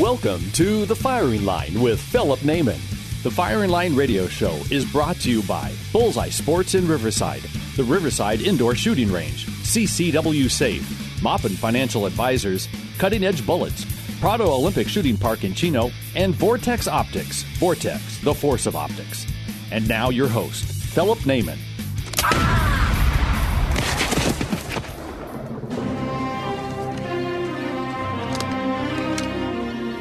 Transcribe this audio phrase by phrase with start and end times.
[0.00, 2.78] Welcome to The Firing Line with Philip Naiman.
[3.24, 7.40] The Firing Line radio show is brought to you by Bullseye Sports in Riverside,
[7.74, 10.82] the Riverside Indoor Shooting Range, CCW Safe,
[11.20, 13.84] Moppin Financial Advisors, Cutting Edge Bullets,
[14.20, 17.42] Prado Olympic Shooting Park in Chino, and Vortex Optics.
[17.58, 19.26] Vortex, the force of optics.
[19.72, 21.58] And now your host, Philip Naiman.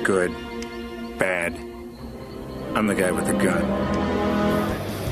[0.08, 0.34] Good.
[1.20, 1.54] Bad.
[2.76, 3.62] I'm the guy with the gun.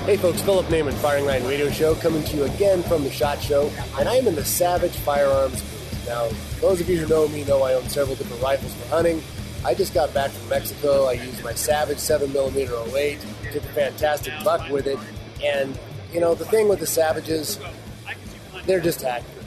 [0.05, 3.41] Hey folks, Philip Naiman, Firing Line Radio Show, coming to you again from the SHOT
[3.41, 6.05] Show, and I am in the Savage Firearms booth.
[6.07, 6.29] Now,
[6.61, 9.21] those of you who know me know I own several different rifles for hunting.
[9.65, 11.07] I just got back from Mexico.
[11.07, 13.19] I used my Savage 7mm 08,
[13.51, 14.97] took a fantastic buck with it,
[15.43, 15.77] and,
[16.13, 17.59] you know, the thing with the Savages,
[18.65, 19.45] they're just accurate.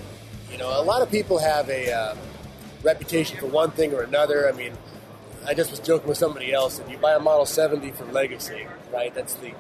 [0.53, 2.17] You know, a lot of people have a uh,
[2.83, 4.47] reputation for one thing or another.
[4.47, 4.75] I mean,
[5.49, 6.79] I just was joking with somebody else.
[6.79, 9.55] If you buy a Model 70 for Legacy, right, that's the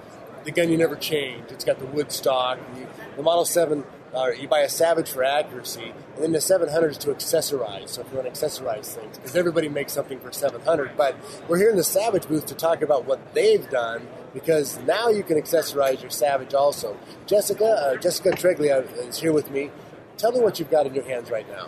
[0.44, 1.50] the gun you never change.
[1.50, 2.58] It's got the wood stock.
[2.76, 2.86] You,
[3.16, 6.98] the Model 7, uh, you buy a Savage for accuracy, and then the 700 is
[6.98, 7.88] to accessorize.
[7.88, 10.96] So if you want to accessorize things, because everybody makes something for 700.
[10.96, 11.16] But
[11.48, 15.22] we're here in the Savage booth to talk about what they've done, because now you
[15.22, 16.98] can accessorize your Savage also.
[17.26, 19.70] Jessica, uh, Jessica Treglia is here with me.
[20.18, 21.66] Tell me what you've got in your hands right now.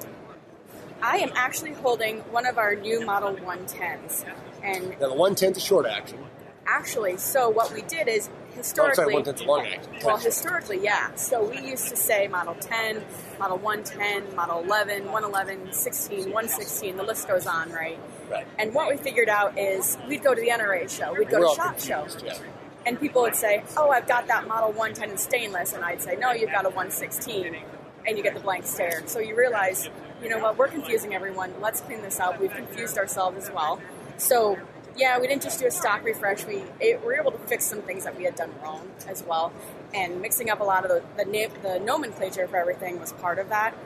[1.03, 4.25] I am actually holding one of our new Model 110s.
[4.63, 6.19] And Now the 110 is short action.
[6.67, 9.25] actually, so what we did is Oh, I'm historically.
[9.25, 9.93] sorry, long action.
[10.05, 11.15] Well, historically, yeah.
[11.15, 13.03] So we used to say Model 10,
[13.39, 17.99] Model 110, Model 11, 111, 16, 116, the list goes on, right?
[18.31, 18.47] Right.
[18.59, 21.55] And what we figured out is we'd go to the NRA show, we'd go We're
[21.55, 22.39] to all SHOT Show, yeah.
[22.87, 25.73] and people would say, Oh, I've got that Model 110 in stainless.
[25.73, 27.57] And I'd say, No, you've got a 116.
[28.07, 29.03] And you get the blank stare.
[29.07, 29.89] So you realize,
[30.23, 31.53] you know what, we're confusing everyone.
[31.61, 32.41] Let's clean this up.
[32.41, 33.81] We've confused ourselves as well.
[34.17, 34.59] So,
[34.97, 36.47] yeah, we didn't just do a stock refresh.
[36.47, 39.53] We it, were able to fix some things that we had done wrong as well.
[39.95, 43.39] And mixing up a lot of the, the, na- the nomenclature for everything was part
[43.39, 43.77] of that.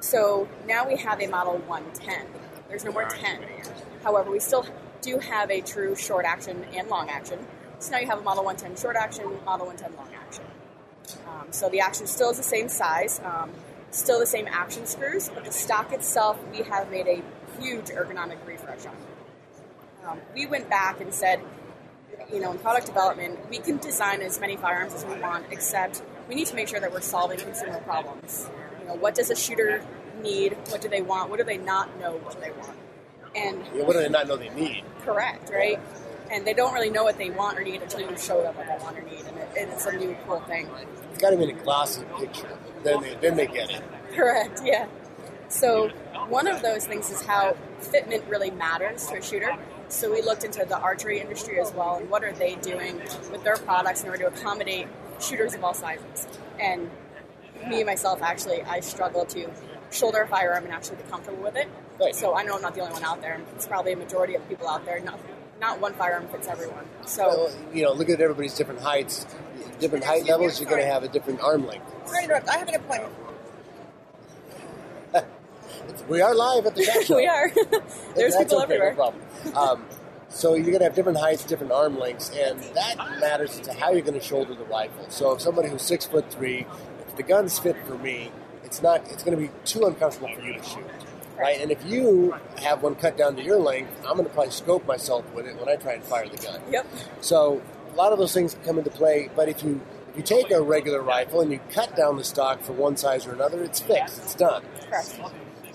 [0.00, 2.26] So now we have a Model 110.
[2.68, 3.40] There's no more 10.
[4.02, 4.66] However, we still
[5.00, 7.38] do have a true short action and long action.
[7.78, 10.15] So now you have a Model 110 short action, Model 110 long action.
[11.28, 13.50] Um, so the action still is the same size, um,
[13.90, 17.22] still the same action screws, but the stock itself we have made a
[17.60, 18.96] huge ergonomic refresh on.
[20.06, 21.40] Um, we went back and said,
[22.32, 26.02] you know, in product development, we can design as many firearms as we want, except
[26.28, 28.48] we need to make sure that we're solving consumer problems.
[28.80, 29.84] You know, what does a shooter
[30.22, 30.56] need?
[30.68, 31.30] What do they want?
[31.30, 32.76] What do they not know what do they want?
[33.34, 34.84] And know, what do they not know they need?
[35.04, 35.78] correct, right?
[36.30, 38.66] And they don't really know what they want or need until you show them what
[38.66, 40.68] they want or need, and, it, and it's a new cool thing.
[41.12, 42.58] It's got to be in a glossy picture.
[42.82, 43.82] Then they, then they get it.
[44.14, 44.86] Correct, yeah.
[45.48, 45.88] So
[46.28, 49.56] one of those things is how fitment really matters to a shooter.
[49.88, 52.98] So we looked into the archery industry as well and what are they doing
[53.30, 54.88] with their products in order to accommodate
[55.20, 56.26] shooters of all sizes.
[56.58, 56.90] And
[57.68, 59.48] me myself actually I struggle to
[59.90, 61.68] shoulder a firearm and actually be comfortable with it.
[62.00, 62.14] Right.
[62.14, 63.40] So I know I'm not the only one out there.
[63.54, 64.98] It's probably a majority of people out there.
[65.00, 65.20] Not
[65.60, 66.84] not one firearm fits everyone.
[67.06, 69.26] So Well, you know, look at everybody's different heights,
[69.80, 70.60] different height levels.
[70.60, 71.86] You're going to have a different arm length.
[72.08, 72.48] Sorry to interrupt.
[72.48, 73.14] I have an appointment.
[76.08, 77.16] We are live at the shot show.
[77.16, 77.50] we are.
[78.14, 78.90] There's That's people okay, everywhere.
[78.90, 79.56] No problem.
[79.56, 79.84] Um,
[80.28, 83.90] so you're going to have different heights, different arm lengths, and that matters to how
[83.90, 85.08] you're going to shoulder the rifle.
[85.08, 86.66] So if somebody who's six foot three,
[87.08, 88.30] if the gun's fit for me,
[88.64, 89.08] it's not.
[89.10, 90.84] It's going to be too uncomfortable for you to shoot.
[91.38, 94.52] Right, and if you have one cut down to your length, I'm going to probably
[94.52, 96.60] scope myself with it when I try and fire the gun.
[96.70, 96.86] Yep.
[97.20, 97.60] So
[97.92, 99.28] a lot of those things come into play.
[99.36, 102.62] But if you if you take a regular rifle and you cut down the stock
[102.62, 104.18] for one size or another, it's fixed.
[104.18, 104.62] It's done.
[104.88, 105.20] Correct.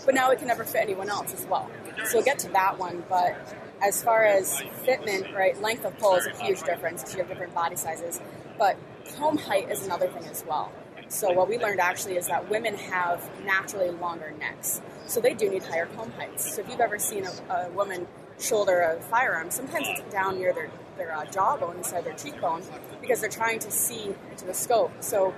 [0.04, 1.70] But now it can never fit anyone else as well.
[2.06, 3.04] So we'll get to that one.
[3.08, 3.38] But
[3.84, 7.30] as far as fitment, right, length of pull is a huge difference because you have
[7.30, 8.20] different body sizes.
[8.58, 8.78] But
[9.16, 10.72] comb height is another thing as well.
[11.12, 14.82] So what we learned actually is that women have naturally longer necks.
[15.08, 16.56] So they do need higher comb heights.
[16.56, 18.08] So if you've ever seen a, a woman
[18.40, 22.64] shoulder a firearm, sometimes it's down near their, their uh, jawbone inside their cheekbone
[23.02, 24.94] because they're trying to see into the scope.
[25.02, 25.34] So,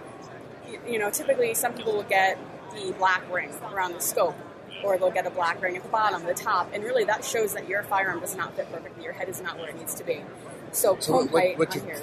[0.87, 2.37] you know, typically some people will get
[2.75, 4.35] the black ring around the scope.
[4.83, 7.53] or they'll get a black ring at the bottom, the top, and really that shows
[7.53, 9.03] that your firearm does not fit perfectly.
[9.03, 10.21] Your head is not where it needs to be.
[10.73, 11.95] So, So comb what, what, you, well.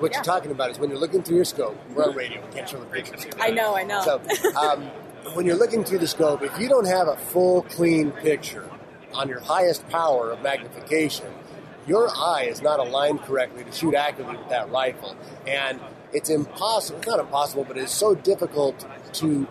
[0.00, 0.18] what yeah.
[0.18, 1.78] you're talking about is when you're looking through your scope.
[1.94, 2.44] We're on radio.
[2.44, 3.26] We can't show the pictures.
[3.40, 4.02] I know, I know.
[4.02, 4.90] So, um,
[5.34, 8.68] when you're looking through the scope, if you don't have a full, clean picture
[9.14, 11.26] on your highest power of magnification,
[11.86, 15.16] your eye is not aligned correctly to shoot accurately with that rifle.
[15.46, 15.80] And
[16.12, 19.46] it's impossible, it's not impossible, but it's so difficult to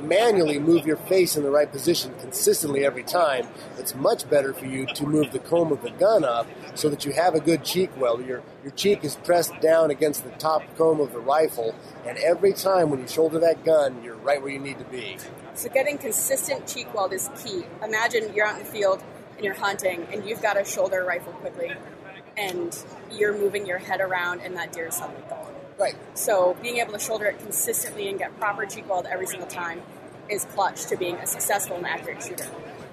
[0.00, 3.46] manually move your face in the right position consistently every time.
[3.78, 7.04] It's much better for you to move the comb of the gun up so that
[7.04, 8.24] you have a good cheek weld.
[8.26, 11.74] Your, your cheek is pressed down against the top comb of the rifle,
[12.06, 15.16] and every time when you shoulder that gun, you're right where you need to be.
[15.54, 17.64] So getting consistent cheek weld is key.
[17.82, 19.02] Imagine you're out in the field
[19.36, 21.72] and you're hunting and you've got to shoulder a rifle quickly
[22.36, 25.54] and you're moving your head around and that deer is suddenly gone.
[25.80, 25.96] Right.
[26.12, 29.80] So being able to shoulder it consistently and get proper cheek weld every single time
[30.28, 32.46] is clutch to being a successful and accurate shooter.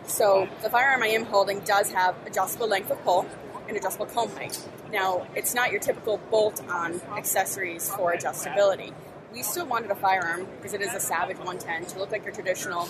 [0.06, 3.26] So the firearm I am holding does have adjustable length of pull
[3.68, 4.66] and adjustable comb height.
[4.90, 8.94] Now, it's not your typical bolt-on accessories for adjustability.
[9.34, 12.34] We still wanted a firearm, because it is a Savage 110, to look like your
[12.34, 12.88] traditional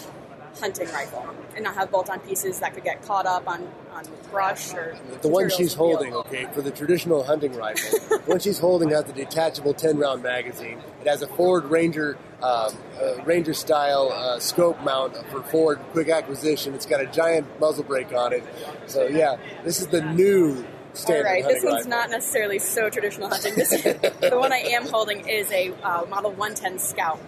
[0.60, 4.74] hunting rifle and not have bolt-on pieces that could get caught up on, on brush
[4.74, 8.60] or The one she's the holding, okay, for the traditional hunting rifle, the one she's
[8.60, 10.82] holding has a detachable 10 round magazine.
[11.02, 16.10] It has a Ford Ranger um, uh, Ranger style uh, scope mount for Ford quick
[16.10, 16.74] acquisition.
[16.76, 18.44] It's got a giant muzzle brake on it.
[18.86, 21.90] So, yeah, this is the new All standard right, this one's rifle.
[21.90, 23.56] not necessarily so traditional hunting.
[23.56, 27.20] This, the one I am holding is a uh, Model 110 Scout,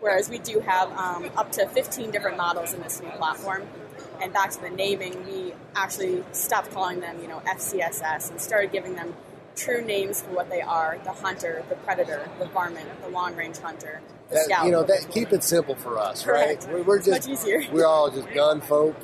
[0.00, 3.62] whereas we do have um, up to 15 different models in this new platform.
[4.20, 8.72] And back to the naming, we actually stopped calling them, you know, FCSS and started
[8.72, 9.14] giving them
[9.54, 14.00] true names for what they are: the hunter, the predator, the varmint, the long-range hunter,
[14.28, 14.66] the That- scout.
[14.66, 16.64] you know, that, keep it simple for us, Correct.
[16.64, 16.72] right?
[16.72, 17.62] We're, we're It's just much easier.
[17.72, 18.94] We're all just gun folk.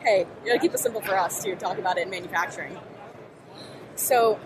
[0.00, 2.76] hey, you gotta keep it simple for us to talk about it in manufacturing.
[3.96, 4.38] So,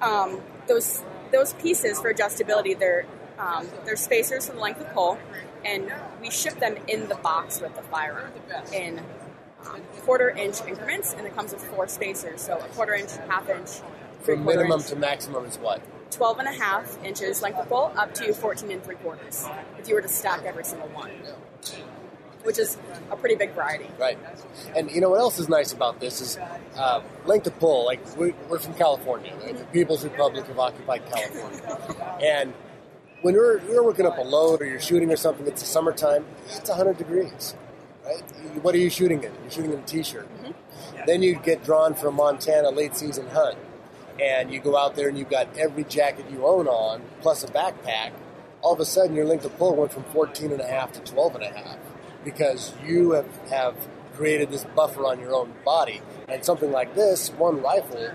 [0.00, 1.02] um, those
[1.32, 3.06] those pieces for adjustability, they're
[3.38, 5.18] um, they're spacers for the length of pull,
[5.64, 8.32] and we ship them in the box with the firearm
[8.72, 9.00] in
[9.66, 13.48] um, quarter inch increments, and it comes with four spacers, so a quarter inch, half
[13.48, 13.68] inch,
[14.22, 14.88] three From minimum inch.
[14.88, 15.82] to maximum is what?
[16.10, 19.48] 12 and a half inches length of pull up to 14 and three quarters
[19.78, 21.10] if you were to stack every single one,
[22.44, 22.78] which is
[23.10, 23.88] a pretty big variety.
[23.98, 24.16] Right.
[24.76, 26.38] And you know what else is nice about this is
[26.76, 27.84] uh, length of pull.
[27.86, 29.58] Like we, we're from California, right?
[29.58, 32.54] the People's Republic of occupied California, and
[33.24, 36.26] when you're you're working up a load or you're shooting or something, it's the summertime.
[36.44, 37.54] It's 100 degrees,
[38.04, 38.20] right?
[38.60, 39.32] What are you shooting in?
[39.40, 40.28] You're shooting in a t-shirt.
[40.42, 41.06] Mm-hmm.
[41.06, 43.56] Then you get drawn for a Montana late season hunt,
[44.20, 47.46] and you go out there and you've got every jacket you own on plus a
[47.46, 48.12] backpack.
[48.60, 51.00] All of a sudden, your length of pull went from 14 and a half to
[51.00, 51.78] 12 and a half
[52.24, 53.74] because you have, have
[54.14, 56.02] created this buffer on your own body.
[56.28, 58.12] And something like this, one rifle,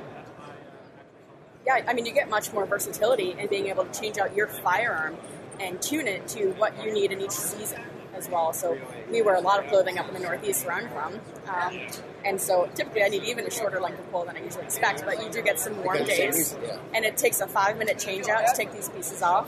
[1.69, 4.47] yeah, I mean, you get much more versatility in being able to change out your
[4.47, 5.17] firearm
[5.59, 7.81] and tune it to what you need in each season
[8.15, 8.53] as well.
[8.53, 8.77] So
[9.11, 11.19] we wear a lot of clothing up in the Northeast where I'm from.
[11.47, 11.79] Um,
[12.25, 15.05] and so typically I need even a shorter length of pull than I usually expect,
[15.05, 16.57] but you do get some warm days.
[16.93, 19.47] And it takes a five minute change out to take these pieces off.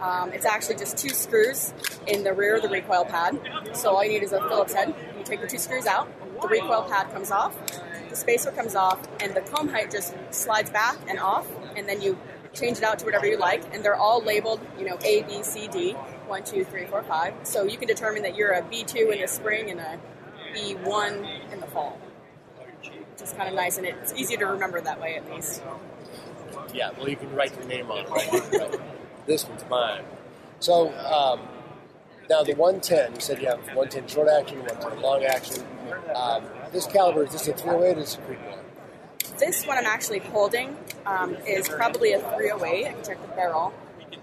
[0.00, 1.74] Um, it's actually just two screws
[2.06, 3.40] in the rear of the recoil pad.
[3.72, 4.94] So all you need is a Phillips head.
[5.18, 6.08] You take the two screws out,
[6.40, 7.56] the recoil pad comes off,
[8.08, 11.46] the spacer comes off, and the comb height just slides back and off,
[11.76, 12.18] and then you
[12.54, 13.62] change it out to whatever you like.
[13.74, 15.92] And they're all labeled, you know, A, B, C, D,
[16.26, 17.34] one, two, three, four, five.
[17.44, 20.00] So you can determine that you're a B2 in the spring and a
[20.54, 21.98] B1 in the fall.
[22.80, 25.62] Which is kind of nice, and it's easier to remember that way at least.
[26.74, 28.52] yeah, well, you can write your name on it, right?
[28.52, 28.80] Right.
[29.26, 30.04] this one's mine.
[30.60, 31.40] So, um,
[32.28, 35.64] now the 110, you said you have 110 short action, 110 long action.
[36.14, 38.65] Um, this caliber, is this a 308 or is this a Creedmoor?
[39.38, 42.86] This one I'm actually holding um, is probably a 308.
[42.86, 43.72] I can check the barrel.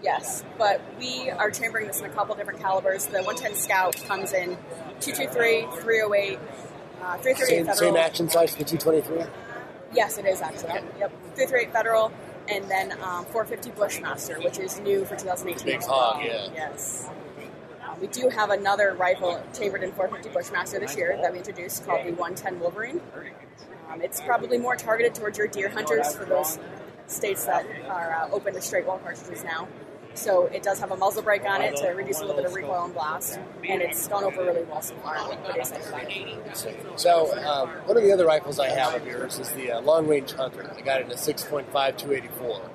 [0.01, 3.05] Yes, but we are chambering this in a couple different calibers.
[3.05, 4.57] The 110 Scout comes in
[4.99, 6.39] 223, 308,
[7.01, 7.77] uh, 338 Same, Federal.
[7.77, 9.25] same action size for the 223?
[9.93, 10.73] Yes, it is actually.
[10.99, 12.11] Yep, 338 Federal,
[12.49, 15.65] and then um, 450 Bushmaster, which is new for 2018.
[15.65, 16.49] Big hog, yeah.
[16.53, 17.07] Yes.
[17.81, 21.85] Uh, we do have another rifle chambered in 450 Bushmaster this year that we introduced
[21.85, 22.99] called the 110 Wolverine.
[23.93, 26.57] Um, it's probably more targeted towards your deer hunters for those
[27.07, 29.67] states that are uh, open to straight wall cartridges now.
[30.15, 32.53] So it does have a muzzle brake on it to reduce a little bit of
[32.53, 35.17] recoil and blast, and it's gone over really well so far.
[36.95, 40.07] So, um, one of the other rifles I have of yours is the uh, Long
[40.07, 40.71] Range Hunter.
[40.77, 42.69] I got it in a 6.5 284.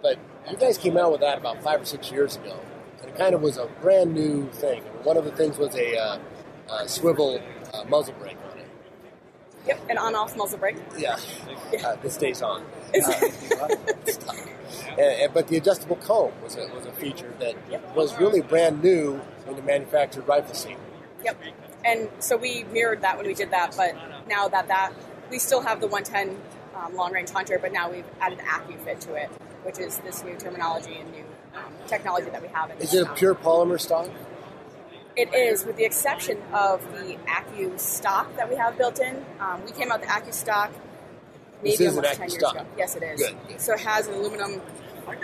[0.00, 0.18] But
[0.50, 2.58] you guys came out with that about five or six years ago,
[3.02, 4.82] and it kind of was a brand new thing.
[5.02, 6.18] One of the things was a uh,
[6.70, 7.42] uh, swivel
[7.74, 8.38] uh, muzzle brake
[9.64, 9.76] on it.
[9.76, 10.76] Yep, an on-off muzzle brake.
[10.96, 11.16] Yeah,
[11.84, 12.62] uh, this stays on.
[12.94, 13.12] Uh,
[14.90, 17.96] and, and, but the adjustable comb was a, was a feature that Yep.
[17.96, 20.78] was really brand new in the manufactured rifle scene.
[21.24, 21.38] Yep.
[21.84, 23.94] And so we mirrored that when we did that, but
[24.28, 24.92] now that that
[25.30, 26.40] we still have the 110
[26.76, 29.28] um, long range hunter, but now we've added AccuFit to it,
[29.64, 32.70] which is this new terminology and new um, technology that we have.
[32.70, 34.08] In Is it a pure polymer stock?
[35.16, 39.24] It is, with the exception of the Accu stock that we have built in.
[39.38, 40.72] Um, we came out the Accu stock
[41.62, 42.54] This maybe is an almost Accu 10 years stock.
[42.56, 42.66] ago.
[42.76, 43.20] Yes, it is.
[43.20, 43.60] Good, good.
[43.60, 44.60] So it has an aluminum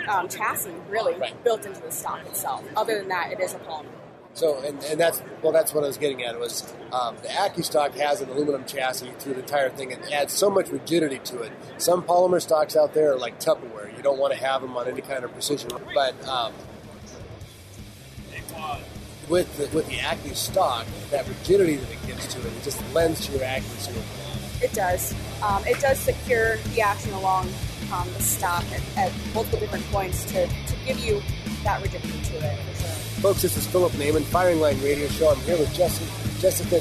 [0.07, 1.43] um, chassis, really, Right.
[1.43, 2.63] built into the stock itself.
[2.77, 3.85] Other than that, it is a polymer.
[4.33, 6.39] So, and, and that's well, that's what I was getting at.
[6.39, 10.49] Was um, the AccuStock has an aluminum chassis through the entire thing and adds so
[10.49, 11.51] much rigidity to it.
[11.79, 13.93] Some polymer stocks out there are like Tupperware.
[13.97, 15.69] You don't want to have them on any kind of precision.
[15.93, 16.53] But um,
[19.29, 23.25] with the, with the AccuStock, that rigidity that it gives to it, it just lends
[23.27, 23.93] to your accuracy.
[24.61, 25.13] It does.
[25.41, 27.49] Um, it does secure the action along
[27.93, 31.21] um, the stock at, at multiple different points to, to give you
[31.63, 32.89] that rigidity to it, sure.
[33.21, 35.29] Folks, this is Philip Naiman, Firing Line Radio Show.
[35.29, 36.09] I'm here with Jessica,
[36.39, 36.79] Jessica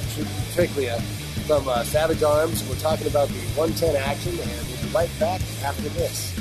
[0.54, 1.00] Treglia
[1.46, 2.66] from uh, Savage Arms.
[2.68, 6.39] We're talking about the 110 action, and we'll be right back after this.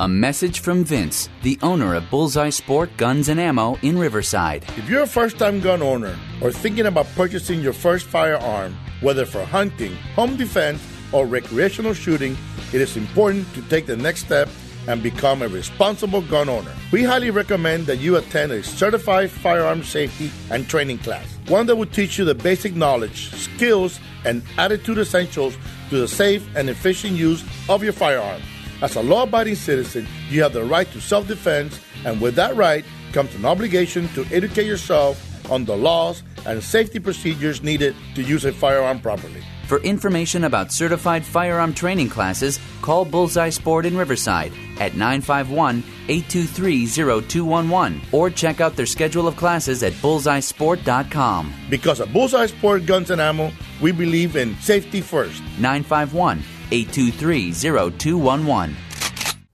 [0.00, 4.62] A message from Vince, the owner of Bullseye Sport Guns and Ammo in Riverside.
[4.76, 9.26] If you're a first time gun owner or thinking about purchasing your first firearm, whether
[9.26, 12.36] for hunting, home defense, or recreational shooting,
[12.72, 14.48] it is important to take the next step
[14.86, 16.72] and become a responsible gun owner.
[16.92, 21.74] We highly recommend that you attend a certified firearm safety and training class, one that
[21.74, 25.58] will teach you the basic knowledge, skills, and attitude essentials
[25.90, 28.40] to the safe and efficient use of your firearm.
[28.80, 32.54] As a law abiding citizen, you have the right to self defense, and with that
[32.56, 38.22] right comes an obligation to educate yourself on the laws and safety procedures needed to
[38.22, 39.42] use a firearm properly.
[39.66, 46.86] For information about certified firearm training classes, call Bullseye Sport in Riverside at 951 823
[46.86, 51.52] 0211 or check out their schedule of classes at bullseyesport.com.
[51.68, 55.42] Because at Bullseye Sport Guns and Ammo, we believe in safety first.
[55.58, 58.76] 951 823 0211.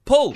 [0.05, 0.35] Pull!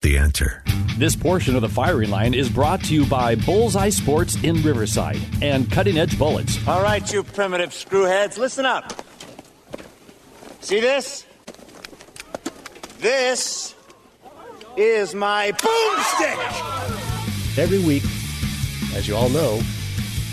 [0.00, 0.62] The answer.
[0.96, 5.18] This portion of the firing line is brought to you by Bullseye Sports in Riverside
[5.42, 6.56] and Cutting Edge Bullets.
[6.68, 8.92] All right, you primitive screwheads, listen up.
[10.60, 11.26] See this?
[13.00, 13.74] This
[14.76, 16.38] is my boomstick.
[17.58, 18.04] Every week,
[18.96, 19.60] as you all know,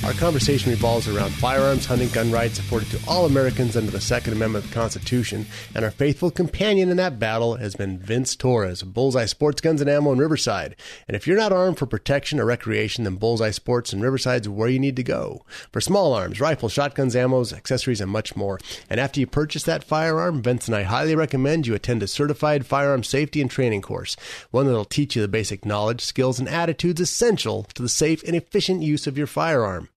[0.06, 4.34] our conversation revolves around firearms, hunting, gun rights afforded to all Americans under the Second
[4.34, 8.84] Amendment of the Constitution, and our faithful companion in that battle has been Vince Torres
[8.84, 10.76] Bullseye Sports Guns and Ammo in Riverside.
[11.08, 14.70] And if you're not armed for protection or recreation, then Bullseye Sports in Riverside's where
[14.70, 15.44] you need to go.
[15.72, 18.60] For small arms, rifles, shotguns, ammos, accessories, and much more.
[18.88, 22.68] And after you purchase that firearm, Vince and I highly recommend you attend a certified
[22.68, 24.16] firearm safety and training course,
[24.52, 28.36] one that'll teach you the basic knowledge, skills, and attitudes essential to the safe and
[28.36, 29.90] efficient use of your firearm.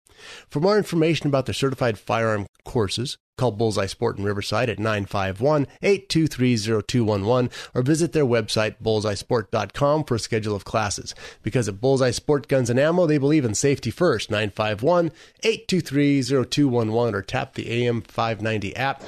[0.48, 7.50] For more information about their certified firearm courses, call Bullseye Sport in Riverside at 951-823-0211
[7.74, 11.14] or visit their website bullseyesport.com for a schedule of classes.
[11.42, 14.28] Because at Bullseye Sport Guns and Ammo, they believe in safety first.
[14.30, 19.02] 951-823-0211 or tap the AM 590 app.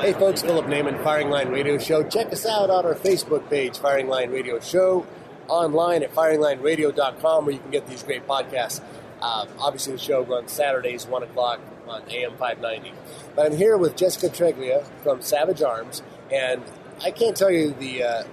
[0.00, 2.04] Hey folks, Philip Naiman, Firing Line Radio Show.
[2.04, 5.06] Check us out on our Facebook page, Firing Line Radio Show,
[5.48, 8.82] online at firinglineradio.com where you can get these great podcasts.
[9.26, 12.92] Um, obviously, the show runs Saturdays, 1 o'clock on AM 590.
[13.34, 16.02] But I'm here with Jessica Treglia from Savage Arms,
[16.32, 16.62] and
[17.02, 18.24] I can't tell you the uh,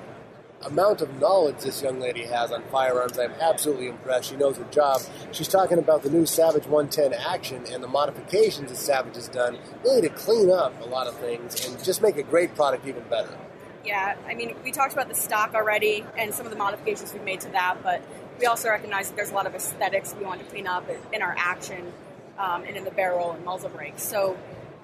[0.65, 4.29] amount of knowledge this young lady has on firearms, I'm absolutely impressed.
[4.29, 5.01] She knows her job.
[5.31, 9.57] She's talking about the new Savage 110 action and the modifications that Savage has done,
[9.83, 13.03] really to clean up a lot of things and just make a great product even
[13.09, 13.35] better.
[13.83, 17.23] Yeah, I mean, we talked about the stock already and some of the modifications we've
[17.23, 18.01] made to that, but
[18.39, 21.21] we also recognize that there's a lot of aesthetics we want to clean up in
[21.21, 21.91] our action
[22.37, 24.03] um, and in the barrel and muzzle brakes.
[24.03, 24.37] So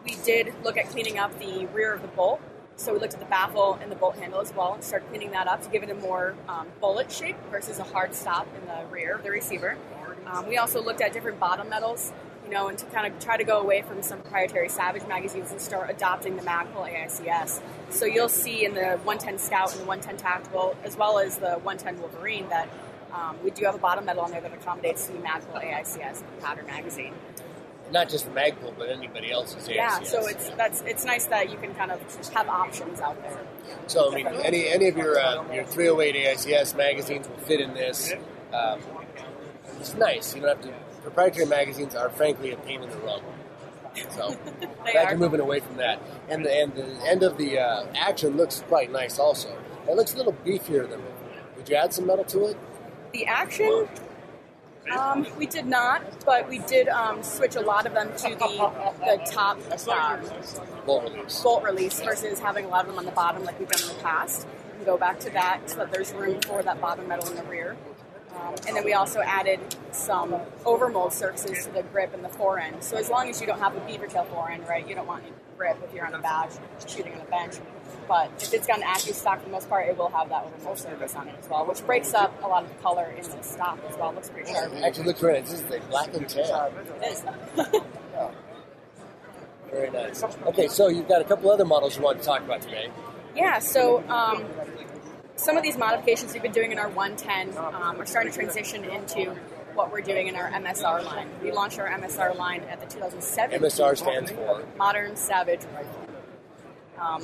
[0.03, 2.41] we did look at cleaning up the rear of the bolt.
[2.75, 5.31] So we looked at the baffle and the bolt handle as well and started cleaning
[5.31, 8.65] that up to give it a more um, bullet shape versus a hard stop in
[8.67, 9.77] the rear of the receiver.
[10.25, 12.13] Um, we also looked at different bottom metals,
[12.45, 15.51] you know, and to kind of try to go away from some proprietary Savage magazines
[15.51, 17.61] and start adopting the Magpul AICS.
[17.89, 21.57] So you'll see in the 110 Scout and the 110 Tactical, as well as the
[21.59, 22.69] 110 Wolverine, that
[23.13, 26.65] um, we do have a bottom metal on there that accommodates the Magpul AICS pattern
[26.67, 27.13] magazine
[27.91, 29.75] not just the Magpul, but anybody else's AICS.
[29.75, 31.99] Yeah, so it's that's it's nice that you can kind of
[32.33, 33.39] have options out there.
[33.87, 37.73] So I mean, any any of your uh, your 308 AICS magazines will fit in
[37.73, 38.13] this.
[38.53, 38.79] Um,
[39.79, 40.35] it's nice.
[40.35, 40.73] You don't have to.
[41.01, 43.23] Proprietary magazines are frankly a pain in the rump.
[44.09, 44.37] So
[44.91, 46.01] glad you're moving away from that.
[46.29, 49.17] And the and the end of the uh, action looks quite nice.
[49.19, 51.15] Also, it looks a little beefier than before.
[51.57, 52.57] Did you add some metal to it?
[53.11, 53.87] The action
[54.97, 58.71] um, we did not, but we did um, switch a lot of them to the
[58.99, 60.21] the top um,
[60.85, 61.41] bolt release.
[61.41, 63.97] bolt release versus having a lot of them on the bottom like we've done in
[63.97, 64.47] the past.
[64.77, 67.43] And go back to that so that there's room for that bottom metal in the
[67.43, 67.77] rear.
[68.35, 69.59] Um, and then we also added
[69.91, 70.31] some
[70.63, 72.83] overmold surfaces to the grip and the forend.
[72.83, 75.23] So as long as you don't have a beaver tail forend, right, you don't want
[75.23, 76.51] any grip if you're on a badge
[76.87, 77.55] shooting on a bench.
[78.09, 80.43] But if it's got an active stock for the most part, it will have that
[80.43, 83.21] overmold surface on it as well, which breaks up a lot of the color in
[83.21, 84.09] the stock as well.
[84.09, 84.73] It looks pretty sharp.
[84.83, 85.45] Actually, looks great.
[85.45, 86.71] This is the black and tan.
[87.01, 87.23] It is.
[89.71, 90.23] Very nice.
[90.23, 92.89] Okay, so you've got a couple other models you want to talk about today.
[93.35, 94.43] Yeah, so um,
[95.35, 98.85] some of these modifications we've been doing in our 110 um, are starting to transition
[98.85, 99.35] into
[99.75, 101.29] what we're doing in our MSR line.
[101.43, 106.07] We launched our MSR line at the 2007 MSR stands for Modern Savage Rifle.
[106.99, 107.23] Um,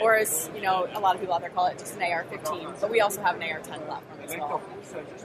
[0.00, 2.80] or as you know, a lot of people out there call it just an AR-15,
[2.80, 4.62] but we also have an AR-10 platform as well.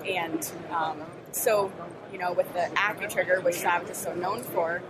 [0.05, 1.71] And um, so,
[2.11, 4.81] you know, with the AccuTrigger, which Savage is so known for,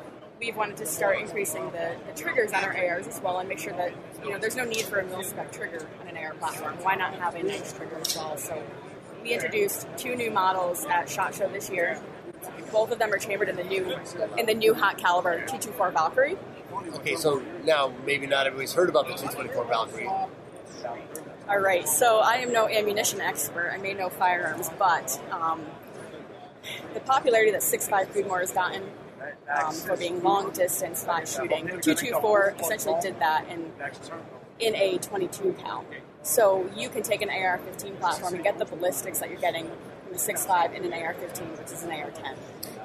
[0.41, 3.60] we've wanted to start increasing the, the triggers on our ARs as well, and make
[3.60, 6.34] sure that you know there's no need for a mil spec trigger on an AR
[6.34, 6.76] platform.
[6.82, 8.38] Why not have a nice trigger as well?
[8.38, 8.62] So
[9.24, 12.02] we introduced two new models at Shot Show this year.
[12.72, 13.96] Both of them are chambered in the new
[14.38, 16.38] in the new hot caliber 224 Valkyrie.
[16.96, 20.08] Okay, so now maybe not everybody's heard about the 224 Valkyrie.
[21.50, 23.72] All right, so I am no ammunition expert.
[23.74, 25.62] I may know firearms, but um,
[26.94, 28.84] the popularity that 6.5 Creedmoor has gotten
[29.54, 33.72] um, for being long distance spot shooting, 224 essentially did that in
[34.60, 35.84] in a 22 cal.
[36.24, 40.13] So you can take an AR-15 platform and get the ballistics that you're getting from
[40.13, 42.36] the 6.5 in an AR-15, which is an AR-10.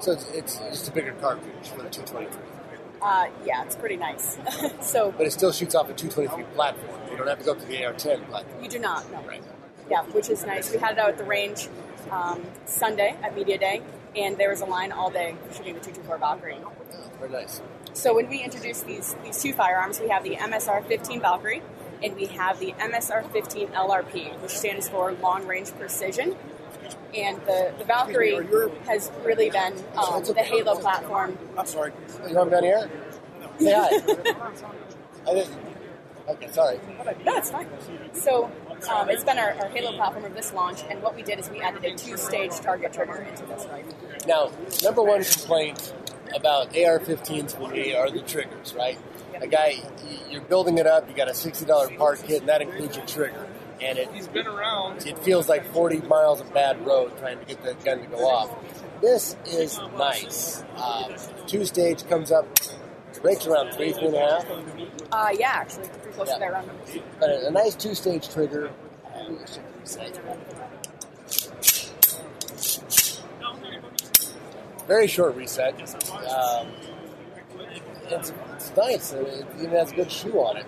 [0.01, 2.56] So it's, it's just a bigger cartridge for the 223.
[3.01, 4.37] Uh, yeah, it's pretty nice.
[4.81, 6.99] so, but it still shoots off a 223 platform.
[7.11, 8.63] You don't have to go to the AR-10 platform.
[8.63, 9.11] You do not.
[9.11, 9.21] No.
[9.21, 9.43] Right.
[9.89, 10.71] Yeah, which is nice.
[10.71, 11.69] We had it out at the range
[12.11, 13.81] um, Sunday at media day,
[14.15, 16.57] and there was a line all day shooting the 224 Valkyrie.
[17.19, 17.61] Very nice.
[17.93, 21.63] So when we introduce these these two firearms, we have the MSR 15 Valkyrie
[22.03, 26.35] and we have the MSR 15 LRP, which stands for Long Range Precision.
[27.15, 28.35] And the, the Valkyrie
[28.85, 31.37] has really been um, the Halo platform.
[31.57, 31.93] I'm sorry.
[32.27, 32.89] You want me down here?
[33.59, 33.89] Say hi.
[35.27, 35.57] I didn't.
[36.27, 36.79] Okay, sorry.
[37.25, 37.67] No, it's fine.
[38.13, 38.51] So
[38.91, 41.49] um, it's been our, our, Halo platform of this launch, and what we did is
[41.49, 43.93] we added a two-stage target trigger into this rifle.
[44.27, 44.51] Now,
[44.83, 45.93] number one complaint
[46.35, 48.99] about AR-15s for me are the triggers, right?
[49.39, 49.75] A guy,
[50.29, 53.46] you're building it up, you got a $60 part kit, and that includes your trigger.
[53.81, 55.05] And it, He's been around.
[55.05, 58.17] it feels like 40 miles of bad road trying to get the gun to go
[58.27, 58.55] off.
[59.01, 60.63] This is nice.
[60.75, 62.47] Uh, two stage comes up,
[63.21, 64.45] breaks around three, three and a half.
[65.11, 66.33] Uh, yeah, actually, pretty close Yeah.
[66.35, 66.69] to that around.
[67.19, 68.71] But a, a nice two stage trigger.
[74.87, 75.73] Very short reset.
[75.81, 76.67] Um,
[78.09, 79.11] it's, it's nice.
[79.11, 80.65] It even has a good shoe on it.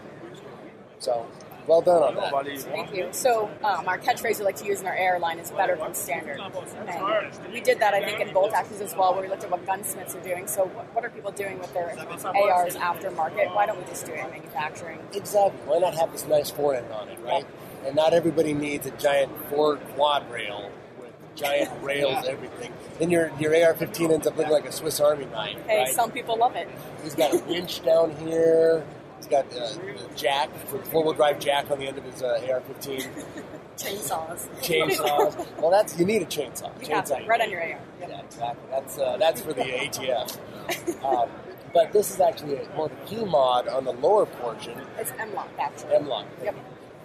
[1.00, 1.26] So,
[1.70, 2.62] well done on that.
[2.64, 3.08] Thank you.
[3.12, 5.94] So, um, our catchphrase we like to use in our AR line is better than
[5.94, 6.40] standard.
[6.40, 9.52] And we did that, I think, in bolt actions as well, where we looked at
[9.52, 10.48] what gunsmiths are doing.
[10.48, 13.54] So, what, what are people doing with their ARs aftermarket?
[13.56, 15.00] Why don't we just do it in manufacturing?
[15.14, 15.60] Exactly.
[15.66, 17.46] Why not have this nice forend on it, right?
[17.86, 22.74] And not everybody needs a giant four quad rail with giant rails, everything.
[22.98, 25.94] Then your your AR-15 ends up looking like a Swiss Army knife, Hey, right?
[25.94, 26.68] some people love it.
[27.04, 28.84] He's got a winch down here.
[29.20, 30.50] He's got uh, the jack,
[30.86, 33.08] four-wheel drive jack on the end of his uh, AR-15.
[33.78, 34.50] Chainsaws.
[34.62, 35.62] Chainsaws.
[35.62, 36.70] well, that's you need a chainsaw.
[36.82, 37.68] You chainsaw right on your AR.
[37.68, 38.10] Yep.
[38.10, 38.70] Yeah, exactly.
[38.70, 41.04] That's uh, that's for the ATF.
[41.06, 41.30] um,
[41.74, 44.82] but this is actually a, more the KeyMod on the lower portion.
[44.98, 45.96] It's M-LOK, actually.
[45.96, 46.26] M-LOK.
[46.44, 46.56] Yep.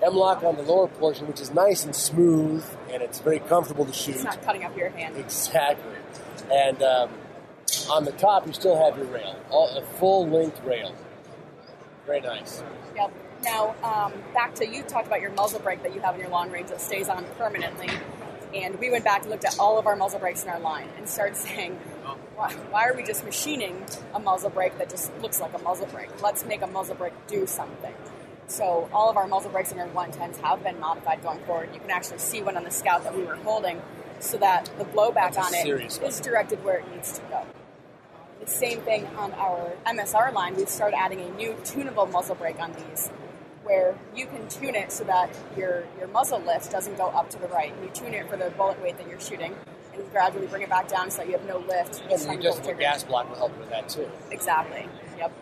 [0.02, 3.92] M-LOK on the lower portion, which is nice and smooth, and it's very comfortable to
[3.92, 4.16] shoot.
[4.16, 5.16] It's not cutting up your hand.
[5.16, 5.94] Exactly.
[6.52, 7.10] And um,
[7.90, 10.94] on the top, you still have your rail, all, a full-length rail.
[12.06, 12.62] Very nice.
[12.96, 13.12] Yep.
[13.42, 16.30] Now, um, back to you talked about your muzzle brake that you have in your
[16.30, 17.88] long range that stays on permanently.
[18.54, 20.88] And we went back and looked at all of our muzzle brakes in our line
[20.96, 21.72] and started saying,
[22.36, 25.86] why, why are we just machining a muzzle brake that just looks like a muzzle
[25.86, 26.22] brake?
[26.22, 27.94] Let's make a muzzle brake do something.
[28.46, 31.70] So all of our muzzle brakes in our 110s have been modified going forward.
[31.72, 33.80] You can actually see one on the Scout that we were holding
[34.20, 37.46] so that the blowback on it is directed where it needs to go.
[38.44, 40.56] The same thing on our MSR line.
[40.56, 43.08] We've started adding a new tunable muzzle brake on these,
[43.62, 47.38] where you can tune it so that your your muzzle lift doesn't go up to
[47.38, 47.72] the right.
[47.82, 49.54] You tune it for the bullet weight that you're shooting,
[49.94, 52.02] and gradually bring it back down so that you have no lift.
[52.02, 52.80] And the you adjustable trigger.
[52.80, 54.10] gas block will help with that too.
[54.30, 54.88] Exactly.
[55.16, 55.32] Yep.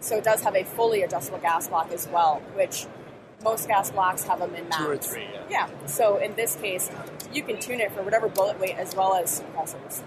[0.00, 2.86] So it does have a fully adjustable gas block as well, which
[3.42, 4.76] most gas blocks have a min max.
[4.76, 5.44] Two or three, yeah.
[5.48, 5.86] Yeah.
[5.86, 6.90] So in this case,
[7.32, 10.02] you can tune it for whatever bullet weight as well as suppressors.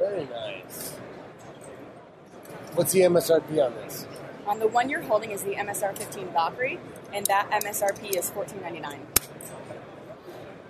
[0.00, 0.92] Very nice.
[2.74, 4.06] What's the MSRP on this?
[4.46, 6.80] On the one you're holding is the MSR 15 Valkyrie,
[7.12, 8.98] and that MSRP is 14.99.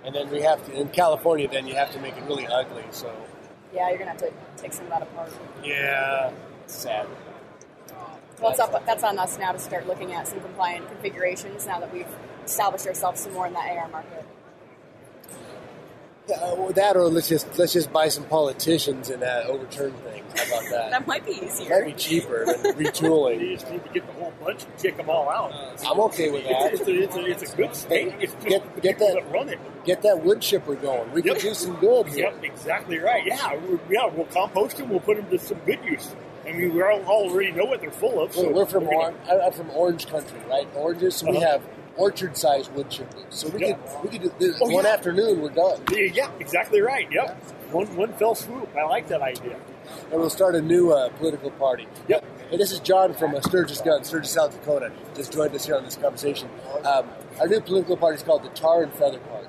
[0.03, 1.47] And then we have to in California.
[1.47, 2.83] Then you have to make it really ugly.
[2.91, 3.15] So
[3.73, 5.31] Yeah, you're gonna have to take some of that apart.
[5.63, 6.31] yeah,
[6.65, 7.07] sad.
[8.41, 11.79] Well, it's up, that's on us now to start looking at some compliant configurations now
[11.79, 12.07] that we've
[12.43, 14.25] established ourselves some more in that AR market.
[16.29, 20.39] Uh, that or let's just let's just buy some politicians and uh, overturn things.
[20.39, 20.91] How about that?
[20.91, 21.67] That might be easier.
[21.69, 23.41] that might be cheaper than retooling.
[23.41, 25.51] You just need to get the whole bunch and kick them all out.
[25.85, 26.73] I'm okay with that.
[26.73, 28.13] It's, it's, a, it's, a, it's a good state.
[28.19, 29.59] It's just Get- the get that- that run it.
[29.83, 31.11] Get that wood chipper going.
[31.11, 31.41] We can Yep.
[31.41, 32.25] do some good here.
[32.31, 33.25] Yep, exactly right.
[33.25, 34.89] Yeah, we're, yeah, we'll compost them.
[34.89, 36.07] We'll put them to some good use.
[36.45, 38.31] I mean, we all already know what they're full of.
[38.31, 40.67] So We're, we're from gonna- Or- I- I'm from Orange Country, right?
[40.75, 41.15] Oranges.
[41.15, 41.57] So we Uh-huh.
[41.91, 43.25] Have orchard-sized wood chippers.
[43.29, 43.73] So we Yeah.
[43.73, 44.91] could we could do this Oh, one yeah.
[44.91, 45.41] afternoon.
[45.41, 47.07] We're done, Yeah, exactly right.
[47.11, 48.69] Yep, one one fell swoop.
[48.75, 49.57] I like that idea.
[50.11, 51.87] and we'll start a new uh, political party.
[52.07, 52.23] Yep.
[52.49, 54.91] Hey, this is John from uh, Sturgis Gun, Sturgis, South Dakota.
[55.15, 56.49] Just joined us here on this conversation.
[56.85, 57.07] Um,
[57.39, 59.47] our new political party is called the Tar and Feather Party.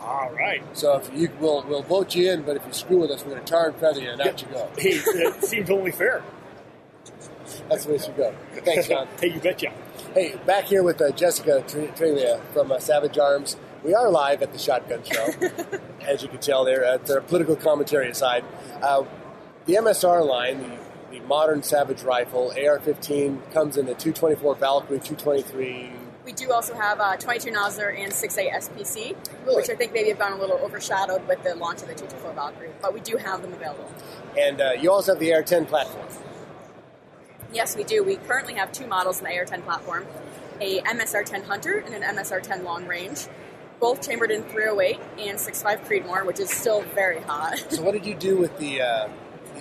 [0.00, 0.62] All right.
[0.76, 3.32] So if you we'll we'll vote you in, but if you screw with us, we're
[3.32, 4.68] going to tar and feather you, and out you go.
[4.78, 6.22] Hey, that seems only fair.
[7.68, 8.34] That's the way it should go.
[8.64, 9.08] Thanks, John.
[9.20, 9.72] hey, you betcha.
[10.14, 13.56] Hey, back here with uh, Jessica Tre- Trelia from uh, Savage Arms.
[13.84, 15.28] We are live at the Shotgun Show,
[16.00, 16.84] as you can tell there.
[16.84, 18.44] Uh, their political commentary aside,
[18.82, 19.04] uh,
[19.66, 20.78] the MSR line,
[21.12, 25.92] the, the modern Savage rifle, AR-15, comes in the 224 Valkyrie, 223.
[26.24, 29.56] We do also have uh, 22 Nosler and 6.8 SPC, Really?
[29.56, 32.32] which I think maybe have gone a little overshadowed with the launch of the 224
[32.34, 33.90] Valkyrie, but we do have them available.
[34.36, 36.06] And uh, you also have the AR-10 platform.
[37.52, 38.04] Yes, we do.
[38.04, 40.06] We currently have two models in the AR-10 platform,
[40.60, 43.26] a MSR-10 Hunter and an MSR-10 Long Range,
[43.80, 47.58] both chambered in 308 and 6.5 Creedmoor, which is still very hot.
[47.70, 49.08] So what did you do with the, uh,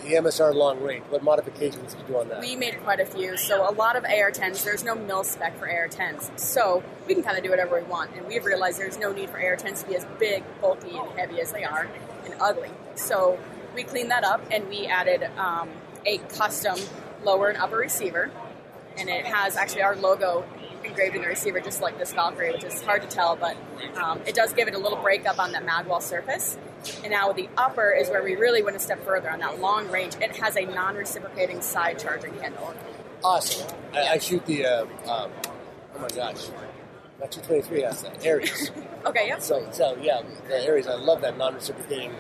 [0.04, 1.06] the MSR long range?
[1.10, 2.42] What modifications did you do on that?
[2.42, 3.38] We made quite a few.
[3.38, 6.40] So a lot of AR-10s, there's no mil spec for AR-10s.
[6.40, 8.12] So we can kind of do whatever we want.
[8.16, 11.42] And we've realized there's no need for AR-10s to be as big, bulky, and heavy
[11.42, 11.90] as they are,
[12.26, 12.70] and ugly.
[12.96, 13.40] So
[13.74, 15.70] we cleaned that up, and we added um,
[16.06, 16.78] a custom
[17.24, 18.32] lower and upper receiver.
[18.98, 20.46] And it has actually our logo
[20.84, 23.56] engraved in the receiver, just like this Valkyrie, which is hard to tell, but
[23.98, 26.58] um, it does give it a little breakup on that magwell surface.
[27.04, 29.90] And now the upper is where we really went a step further on that long
[29.90, 30.16] range.
[30.16, 32.74] It has a non-reciprocating side charging handle.
[33.24, 33.68] Awesome.
[33.94, 35.32] I, I shoot the, uh, um,
[35.96, 36.48] oh my gosh,
[37.20, 38.72] that 223 has that, Aries.
[39.06, 39.40] Okay, yeah.
[39.40, 42.12] so, so, yeah, the Aries, I love that non-reciprocating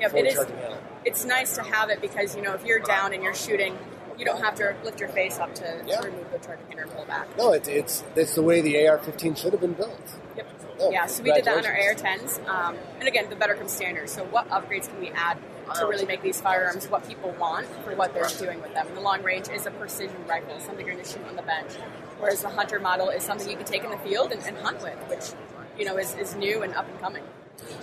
[0.00, 0.38] forward it is.
[0.38, 0.78] handle.
[1.04, 3.76] It's nice to have it because you know if you're down and you're shooting,
[4.18, 6.00] you don't have to lift your face up to, Yeah.
[6.00, 7.36] to remove the trigger handle and pull back.
[7.36, 10.00] No, it's, it's, it's the way the AR-15 should have been built.
[10.36, 10.46] Yep.
[10.78, 12.38] Oh, yeah, so we did that on our congratulations.
[12.38, 14.12] AR-10s, um, and again, the better comes standards.
[14.12, 15.38] So, what upgrades can we add
[15.74, 18.86] to really make these firearms what people want for what they're doing with them?
[18.86, 21.42] And the long range is a precision rifle, something you're going to shoot on the
[21.42, 21.72] bench,
[22.18, 24.82] whereas the hunter model is something you can take in the field and, and hunt
[24.82, 25.32] with, which
[25.78, 27.22] you know is, is new and up and coming.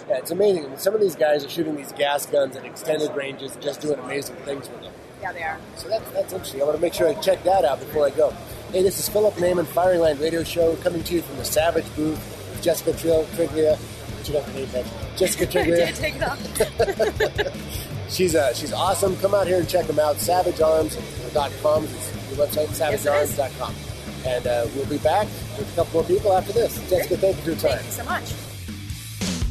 [0.08, 0.66] Yeah, it's amazing.
[0.66, 3.82] I mean, some of these guys are shooting these gas guns at extended ranges just
[3.82, 4.94] doing amazing things with them.
[5.24, 5.58] Yeah, they are.
[5.78, 6.62] So that's, that's interesting.
[6.62, 8.32] I want to make sure I check that out before I go.
[8.74, 11.86] Hey, this is Philip Naiman, Firing Line Radio Show, coming to you from the Savage
[11.96, 12.18] booth
[12.52, 13.80] with Jessica Trill, Treglia.
[14.26, 14.86] She got the name back.
[15.16, 15.96] Jessica Treglia.
[15.98, 18.10] take it off.
[18.10, 19.16] she's uh, she's awesome.
[19.18, 20.18] Come out here and check them out.
[20.18, 23.32] SavageArms.com is your website, Yes, it is.
[23.38, 23.76] savagearms.com.
[24.26, 26.78] And uh, we'll be back with a couple more people after this.
[26.90, 27.72] Jessica, thank you for your time.
[27.80, 28.53] Thank you so much.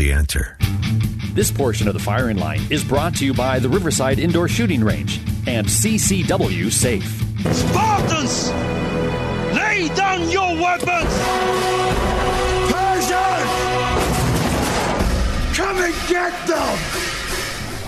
[0.00, 0.56] The answer.
[1.34, 4.82] This portion of the firing line is brought to you by the Riverside Indoor Shooting
[4.82, 7.04] Range and CCW Safe.
[7.54, 8.48] Spartans!
[9.54, 11.12] Lay down your weapons!
[12.72, 13.50] Persians!
[15.54, 16.78] Come and get them!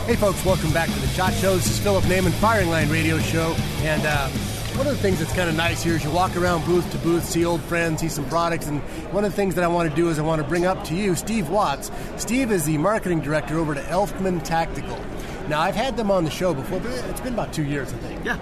[0.04, 1.56] Hey, folks, welcome back to the Shot Show.
[1.56, 3.56] This is Philip Naiman, Firing Line Radio Show.
[3.84, 4.28] And uh,
[4.76, 6.98] one of the things that's kind of nice here is you walk around booth to
[6.98, 8.66] booth, see old friends, see some products.
[8.66, 8.80] And
[9.12, 10.82] one of the things that I want to do is I want to bring up
[10.84, 11.90] to you Steve Watts.
[12.16, 14.98] Steve is the marketing director over to Elftmann Tactical.
[15.48, 17.96] Now, I've had them on the show before, but it's been about two years, I
[17.98, 18.24] think.
[18.24, 18.38] Yeah.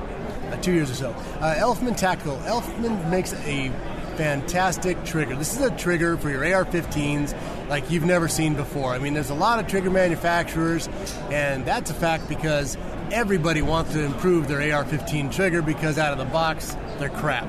[0.51, 1.11] Uh, two years or so.
[1.41, 2.37] Uh, Elftmann Tactical.
[2.39, 3.71] Elftmann makes a
[4.17, 5.35] fantastic trigger.
[5.35, 7.35] This is a trigger for your AR-15s
[7.69, 8.93] like you've never seen before.
[8.93, 10.89] I mean, there's a lot of trigger manufacturers,
[11.31, 12.77] and that's a fact because
[13.13, 17.47] everybody wants to improve their AR-15 trigger because out of the box they're crap.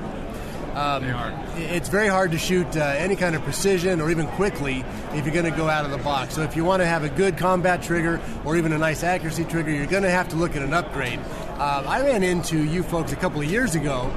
[0.74, 1.44] Um, They are.
[1.56, 5.34] It's very hard to shoot uh, any kind of precision or even quickly if you're
[5.34, 6.34] going to go out of the box.
[6.34, 9.44] So if you want to have a good combat trigger or even a nice accuracy
[9.44, 11.20] trigger, you're going to have to look at an upgrade.
[11.58, 14.10] Uh, I ran into you folks a couple of years ago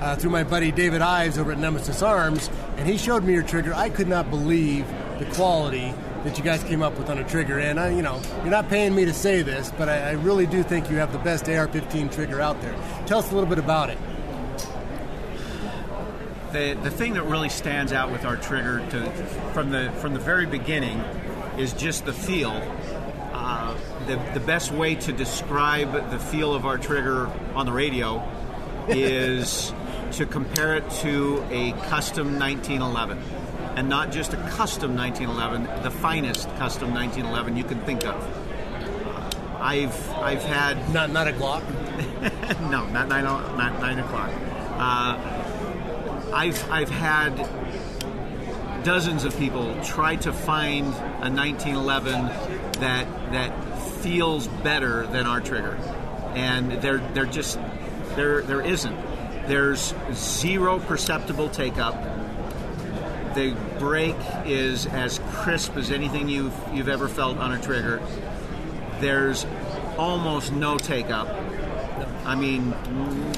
[0.00, 3.42] uh, through my buddy David Ives over at Nemesis Arms, and he showed me your
[3.42, 3.74] trigger.
[3.74, 4.86] I could not believe
[5.18, 5.92] the quality
[6.24, 7.58] that you guys came up with on a trigger.
[7.58, 10.46] And I, you know, you're not paying me to say this, but I, I really
[10.46, 12.74] do think you have the best AR-15 trigger out there.
[13.06, 13.98] Tell us a little bit about it.
[16.52, 19.10] The, the thing that really stands out with our trigger to,
[19.52, 20.98] from the from the very beginning
[21.58, 22.62] is just the feel.
[23.32, 23.76] Uh,
[24.06, 28.26] the, the best way to describe the feel of our trigger on the radio
[28.88, 29.74] is
[30.12, 33.18] to compare it to a custom 1911
[33.78, 38.16] and not just a custom 1911 the finest custom 1911 you can think of
[39.60, 41.62] I've I've had not not a Glock
[42.70, 44.30] no not nine not nine o'clock
[44.78, 45.38] uh,
[46.32, 47.34] I've I've had
[48.84, 52.26] dozens of people try to find a 1911
[52.80, 55.76] that that feels better than our trigger,
[56.34, 57.58] and they're they're just
[58.14, 58.96] there there isn't.
[59.46, 61.94] There's zero perceptible take up.
[63.38, 68.02] The break is as crisp as anything you've you've ever felt on a trigger.
[68.98, 69.46] There's
[69.96, 71.28] almost no take up.
[72.24, 72.72] I mean,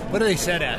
[0.09, 0.79] what are they set at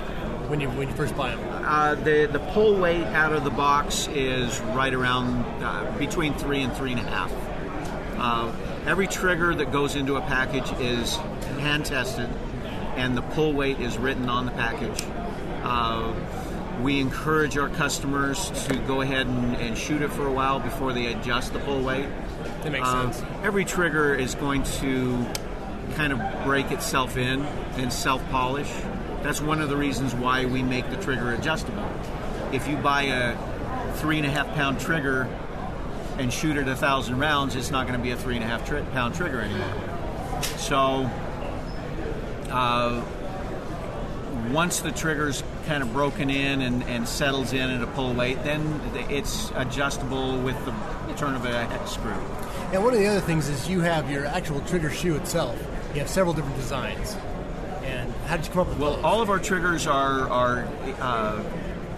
[0.49, 1.63] when you when you first buy them?
[1.63, 6.63] Uh, the the pull weight out of the box is right around uh, between three
[6.63, 7.31] and three and a half.
[8.17, 8.51] Uh,
[8.87, 11.17] every trigger that goes into a package is
[11.59, 12.27] hand tested,
[12.95, 15.03] and the pull weight is written on the package.
[16.81, 20.93] We encourage our customers to go ahead and, and shoot it for a while before
[20.93, 22.07] they adjust the pull weight.
[22.63, 23.23] That makes Uh, sense.
[23.43, 25.25] Every trigger is going to
[25.95, 27.41] kind of break itself in
[27.77, 28.71] and self polish.
[29.21, 31.87] That's one of the reasons why we make the trigger adjustable.
[32.51, 33.37] If you buy a
[33.95, 35.27] three and a half pound trigger
[36.17, 38.47] and shoot it a thousand rounds, it's not going to be a three and a
[38.47, 40.41] half tri- pound trigger anymore.
[40.57, 41.09] So,
[42.49, 43.03] uh,
[44.51, 48.43] once the trigger's kind of broken in and, and settles in at a pull weight,
[48.43, 50.73] then it's adjustable with the
[51.15, 52.11] turn of a screw.
[52.73, 55.57] And one of the other things is you have your actual trigger shoe itself.
[55.93, 57.15] You have several different designs.
[57.83, 60.67] And how did you come up with Well, all of our triggers are are
[60.99, 61.43] uh,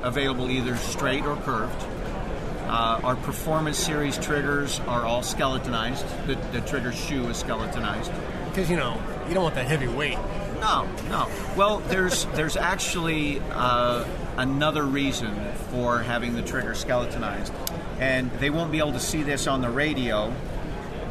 [0.01, 1.85] available either straight or curved.
[2.65, 6.05] Uh, our performance series triggers are all skeletonized.
[6.25, 8.11] The, the trigger shoe is skeletonized.
[8.45, 10.17] Because you know you don't want that heavy weight.
[10.63, 11.29] No, no.
[11.57, 14.05] Well, there's there's actually uh,
[14.37, 15.35] another reason
[15.71, 17.51] for having the trigger skeletonized,
[17.99, 20.33] and they won't be able to see this on the radio,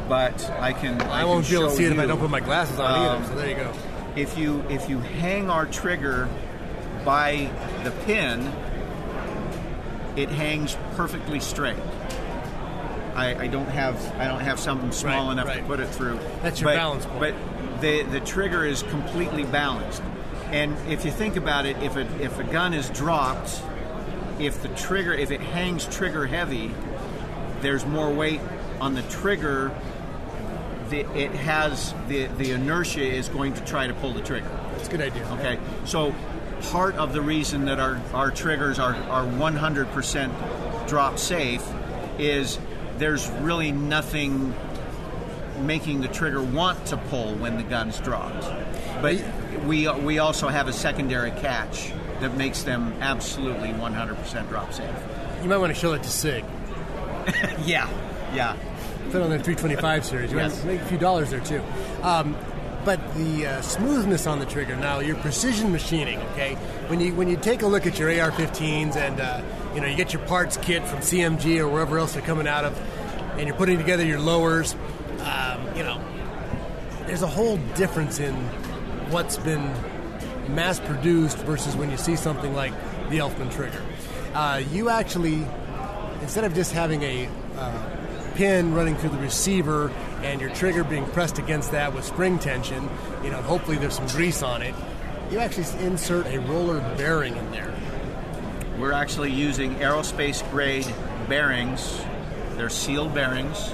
[0.09, 0.99] but I can.
[1.03, 2.79] I, I won't can be able to see it if I don't put my glasses
[2.79, 3.27] on Um, either.
[3.27, 3.73] So there you go.
[4.15, 6.27] If you if you hang our trigger
[7.05, 7.51] by
[7.83, 8.51] the pin,
[10.15, 11.77] it hangs perfectly straight.
[13.15, 15.57] I, I don't have I don't have something small Right, enough right.
[15.59, 16.19] to put it through.
[16.41, 17.19] That's your But- balance point.
[17.19, 17.35] But
[17.83, 20.01] the the trigger is completely balanced.
[20.51, 23.61] And if you think about it, if it if a gun is dropped,
[24.39, 26.73] if the trigger if it hangs trigger heavy,
[27.61, 28.41] there's more weight
[28.79, 29.71] on the trigger.
[30.89, 34.49] The, it has the the inertia is going to try to pull the trigger.
[34.71, 35.25] That's a good idea.
[35.33, 36.15] Okay, so
[36.71, 41.63] part of the reason that our, our triggers are, are 100% drop safe
[42.17, 42.57] is
[42.97, 44.55] there's really nothing
[45.61, 48.41] making the trigger want to pull when the gun's dropped.
[49.01, 49.23] But
[49.65, 54.89] we, we also have a secondary catch that makes them absolutely 100% drop safe.
[55.41, 56.43] You might want to show that to Sig.
[57.65, 57.89] yeah,
[58.33, 58.55] yeah.
[59.11, 60.31] Put on their 325 series.
[60.31, 60.63] You Yes.
[60.63, 61.61] make a few dollars there too.
[62.01, 62.35] Um,
[62.85, 66.19] but the uh, smoothness on the trigger now, your precision machining.
[66.33, 66.55] Okay,
[66.87, 69.41] when you when you take a look at your AR-15s and uh,
[69.73, 72.65] you know you get your parts kit from CMG or wherever else they're coming out
[72.65, 72.77] of,
[73.37, 74.75] and you're putting together your lowers,
[75.23, 76.01] um, you know,
[77.07, 78.33] there's a whole difference in
[79.09, 79.73] what's been
[80.53, 82.73] mass produced versus when you see something like
[83.09, 83.81] the Elftmann trigger.
[84.33, 85.45] Uh, you actually,
[86.21, 87.89] instead of just having a uh,
[88.35, 89.91] pin running through the receiver
[90.23, 92.89] and your trigger being pressed against that with spring tension,
[93.23, 94.73] you know, hopefully there's some grease on it,
[95.31, 97.73] you actually insert a roller bearing in there.
[98.77, 100.87] We're actually using aerospace grade
[101.29, 102.01] bearings.
[102.55, 103.71] They're sealed bearings,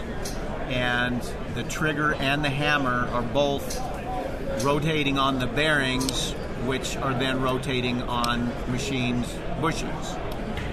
[0.69, 1.21] and
[1.55, 3.79] the trigger and the hammer are both
[4.63, 6.31] rotating on the bearings,
[6.65, 9.27] which are then rotating on machines'
[9.59, 10.17] bushings.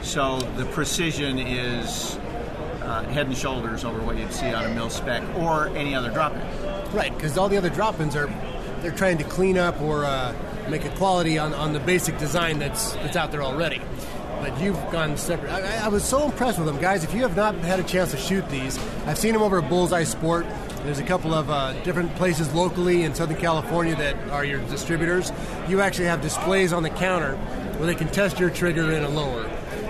[0.04, 2.16] So the precision is
[2.82, 6.10] uh, head and shoulders over what you'd see on a mil spec or any other
[6.10, 6.40] drop-in.
[6.94, 8.28] Right, because all the other drop-ins are
[8.82, 10.34] they're trying to clean up or uh,
[10.68, 13.80] make a quality on, on the basic design that's that's out there already.
[14.40, 15.50] But you've gone separate.
[15.50, 17.04] I, I- was so impressed with them, guys.
[17.04, 19.68] If you have not had a chance to shoot these, I've seen them over at
[19.68, 20.46] Bullseye Sport.
[20.84, 25.32] There's a couple of uh, different places locally in Southern California that are your distributors.
[25.68, 27.36] You actually have displays on the counter
[27.78, 29.46] where they can test your trigger in a lower.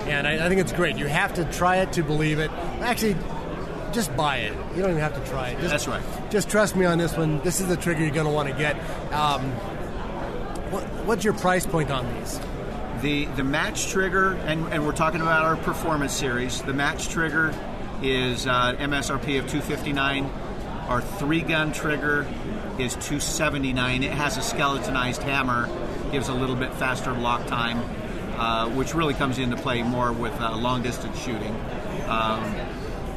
[0.07, 0.97] And I, I think it's great.
[0.97, 2.51] You have to try it to believe it.
[2.81, 3.17] Actually,
[3.93, 4.53] just buy it.
[4.75, 5.59] You don't even have to try it.
[5.59, 6.03] Just, That's right.
[6.31, 7.41] Just trust me on this one.
[7.41, 8.77] This is the trigger you're going to want to get.
[9.13, 9.43] Um,
[10.71, 12.41] what, what's your price point on these?
[13.07, 16.61] The the match trigger, and, and we're talking about our performance series.
[16.63, 17.55] The match trigger
[18.03, 20.25] is uh, MSRP of 259.
[20.89, 22.27] Our three gun trigger
[22.81, 24.03] is 279.
[24.03, 25.69] It has a skeletonized hammer,
[26.11, 27.79] gives a little bit faster lock time,
[28.41, 31.55] uh, which really comes into play more with uh, long distance shooting.
[32.09, 32.43] Um,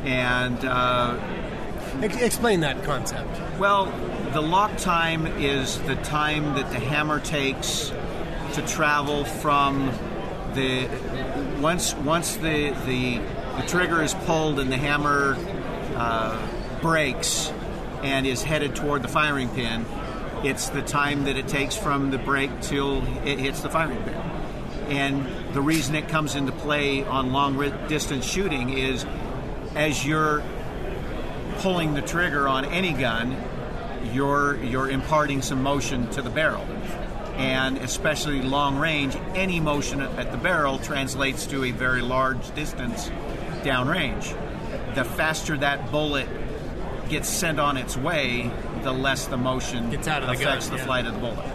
[0.05, 1.19] and uh,
[2.03, 3.27] Ex- explain that concept.
[3.57, 3.87] well,
[4.33, 7.91] the lock time is the time that the hammer takes
[8.53, 9.91] to travel from
[10.53, 10.87] the
[11.59, 13.17] once once the the,
[13.57, 15.35] the trigger is pulled and the hammer
[15.95, 16.47] uh,
[16.81, 17.51] breaks
[18.03, 19.85] and is headed toward the firing pin.
[20.43, 24.15] It's the time that it takes from the break till it hits the firing pin.
[24.89, 29.05] And the reason it comes into play on long distance shooting is
[29.75, 30.41] as you're
[31.57, 33.35] pulling the trigger on any gun,
[34.13, 36.65] you're you're imparting some motion to the barrel.
[37.39, 42.53] And especially long range, any motion at at the barrel translates to a very large
[42.53, 43.09] distance
[43.63, 44.35] downrange.
[44.93, 46.27] The faster that bullet
[47.07, 48.51] gets sent on its way,
[48.83, 50.85] the less the motion Gets out of the gun, affects the yeah.
[50.85, 51.45] flight of the bullet.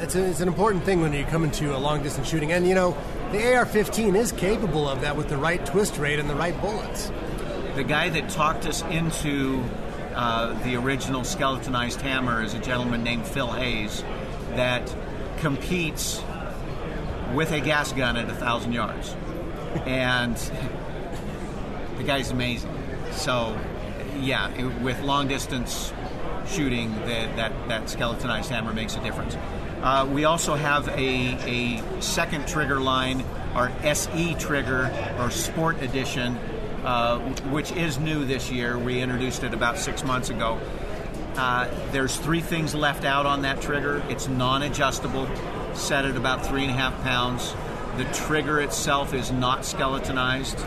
[0.00, 2.52] It's, a, it's an important thing when you come into a long distance shooting.
[2.52, 2.96] And, you know,
[3.32, 6.58] the AR 15 is capable of that with the right twist rate and the right
[6.60, 7.10] bullets.
[7.74, 9.62] The guy that talked us into
[10.14, 14.04] uh, the original skeletonized hammer is a gentleman named Phil Hayes
[14.56, 14.94] that
[15.38, 16.22] competes
[17.34, 19.14] with a gas gun at a thousand yards,
[19.86, 20.36] and
[21.96, 22.70] the guy's amazing.
[23.12, 23.58] So,
[24.20, 25.92] yeah, it- with long distance
[26.46, 27.36] shooting, that
[27.68, 29.36] that skeletonized hammer makes a difference.
[29.82, 33.22] Uh, we also have a, a second trigger line,
[33.54, 36.36] our SE trigger or Sport Edition,
[36.84, 37.18] uh,
[37.50, 38.78] which is new this year.
[38.78, 40.58] We introduced it about six months ago.
[41.36, 44.02] Uh, there's three things left out on that trigger.
[44.08, 45.28] It's non-adjustable,
[45.74, 47.54] set at about three and a half pounds.
[47.96, 50.58] The trigger itself is not skeletonized,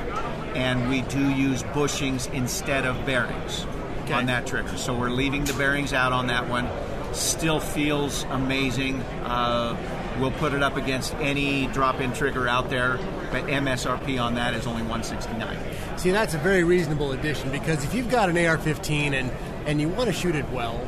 [0.55, 3.65] and we do use bushings instead of bearings
[4.11, 4.77] on that trigger.
[4.77, 6.69] So we're leaving the bearings out on that one.
[7.13, 9.01] Still feels amazing.
[9.23, 9.75] Uh,
[10.19, 12.97] we'll put it up against any drop-in trigger out there,
[13.31, 15.57] but MSRP on that is only 169.
[15.97, 19.31] See, that's a very reasonable addition because if you've got an AR 15 and,
[19.67, 20.79] and you want to shoot it well,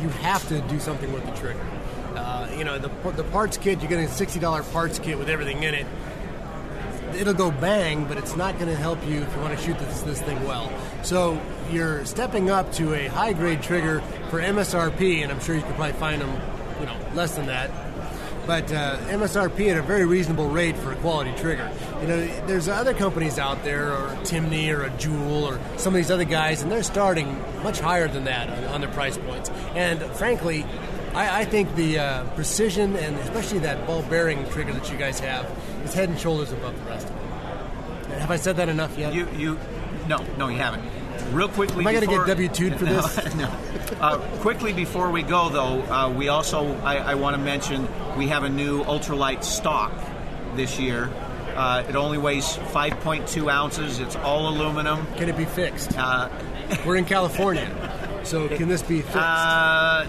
[0.00, 1.60] you have to do something with the trigger.
[2.14, 5.64] Uh, you know, the, the parts kit, you're getting a $60 parts kit with everything
[5.64, 5.86] in it.
[7.16, 9.78] It'll go bang, but it's not going to help you if you want to shoot
[9.78, 10.72] this, this thing well.
[11.02, 11.40] So
[11.70, 14.00] you're stepping up to a high grade trigger
[14.30, 16.40] for MSRP, and I'm sure you could probably find them,
[16.80, 17.70] you know, less than that
[18.46, 21.70] but uh, MSRP at a very reasonable rate for a quality trigger.
[22.00, 25.96] You know, there's other companies out there, or Timney, or a Jewel, or some of
[25.96, 29.50] these other guys, and they're starting much higher than that on, on their price points.
[29.74, 30.64] And frankly,
[31.14, 35.20] I, I think the uh, precision and especially that ball bearing trigger that you guys
[35.20, 35.46] have
[35.84, 38.20] is head and shoulders above the rest of them.
[38.20, 39.14] Have I said that enough yet?
[39.14, 39.58] You, you,
[40.08, 40.82] no, no, you haven't.
[41.32, 43.34] Real quickly, am I going to before- get W two'd for No, this?
[43.36, 43.50] no.
[44.00, 48.28] Uh, quickly before we go, though, uh, we also I, I want to mention we
[48.28, 49.92] have a new ultralight stock
[50.54, 51.10] this year.
[51.56, 54.00] Uh, it only weighs 5.2 ounces.
[54.00, 55.06] It's all aluminum.
[55.16, 55.96] Can it be fixed?
[55.96, 56.28] Uh,
[56.86, 57.70] We're in California,
[58.24, 59.16] so can this be fixed?
[59.16, 60.06] Uh,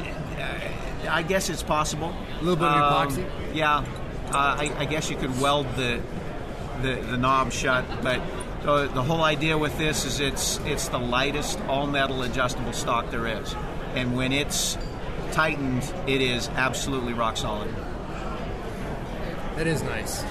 [1.09, 2.15] I guess it's possible.
[2.39, 3.55] A little bit of Um, epoxy?
[3.55, 3.83] Yeah, uh,
[4.33, 6.01] I, I guess you could weld the
[6.81, 8.21] the, the knob shut, but
[8.65, 13.09] the, the whole idea with this is it's it's the lightest all metal adjustable stock
[13.11, 13.55] there is,
[13.93, 14.77] and when it's
[15.31, 17.73] tightened, it is absolutely rock solid.
[19.55, 20.23] That is nice.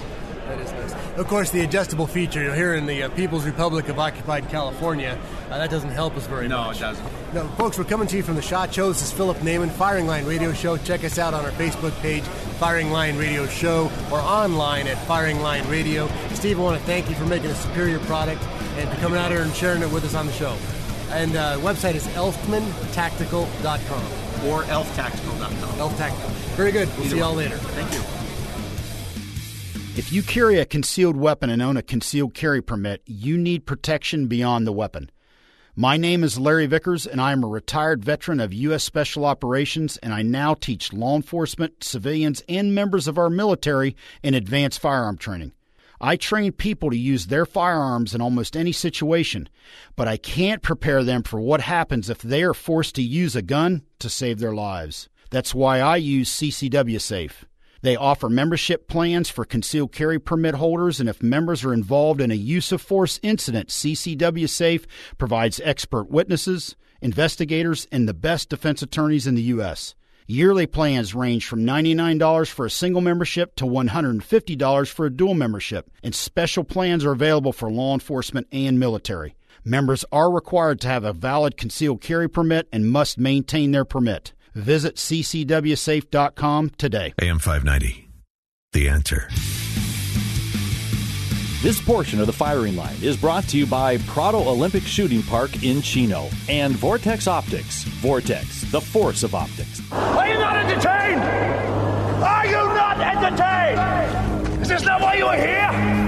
[0.47, 0.93] That is nice.
[1.17, 5.19] Of course, the adjustable feature here in the uh, People's Republic of Occupied California,
[5.49, 6.81] uh, that doesn't help us very No, much.
[6.83, 7.35] No, it doesn't.
[7.35, 8.89] No, folks, we're coming to you from the SHOT Show.
[8.89, 10.77] This is Philip Naiman, Firing Line Radio Show.
[10.77, 12.25] Check us out on our Facebook page,
[12.59, 16.09] Firing Line Radio Show, or online at Firing Line Radio.
[16.45, 18.43] Steve, I want to thank you for making a superior product
[18.77, 20.55] and for coming out here and sharing it with us on the show.
[21.09, 24.51] And uh, website is elftmanntactical.com.
[24.51, 25.81] Or elftactical.com.
[25.81, 26.29] Elf Tactical.
[26.55, 26.89] Very good.
[26.89, 27.57] We'll Either see y'all later.
[27.57, 28.01] Thank you.
[29.99, 34.27] If you carry a concealed weapon and own a concealed carry permit, you need protection
[34.27, 35.11] beyond the weapon.
[35.75, 38.85] My name is Larry Vickers, and I am a retired veteran of U.S.
[38.85, 44.35] Special Operations, and I now teach law enforcement, civilians, and members of our military in
[44.35, 45.53] advanced firearm training.
[46.05, 49.49] I train people to use their firearms in almost any situation,
[49.97, 53.41] but I can't prepare them for what happens if they are forced to use a
[53.41, 55.09] gun to save their lives.
[55.31, 57.47] That's why I use CCW Safe.
[57.81, 62.31] They offer membership plans for concealed carry permit holders, and if members are involved in
[62.31, 64.87] a use of force incident, CCW Safe
[65.17, 69.95] provides expert witnesses, investigators, and the best defense attorneys in the U.S.
[70.27, 75.91] Yearly plans range from $99 for a single membership to $150 for a dual membership,
[76.03, 79.35] and special plans are available for law enforcement and military.
[79.65, 84.33] Members are required to have a valid concealed carry permit and must maintain their permit.
[84.55, 87.13] Visit ccwsafe.com today.
[87.21, 88.09] AM 590.
[88.73, 89.29] The answer.
[91.65, 95.65] This portion of the firing line is brought to you by Prado Olympic Shooting Park
[95.65, 97.85] in Chino and Vortex Optics.
[97.85, 99.81] Vortex, the force of optics.
[99.91, 101.23] Are you not entertained?
[102.23, 104.61] Are you not entertained?
[104.61, 106.05] Is this not why you are here?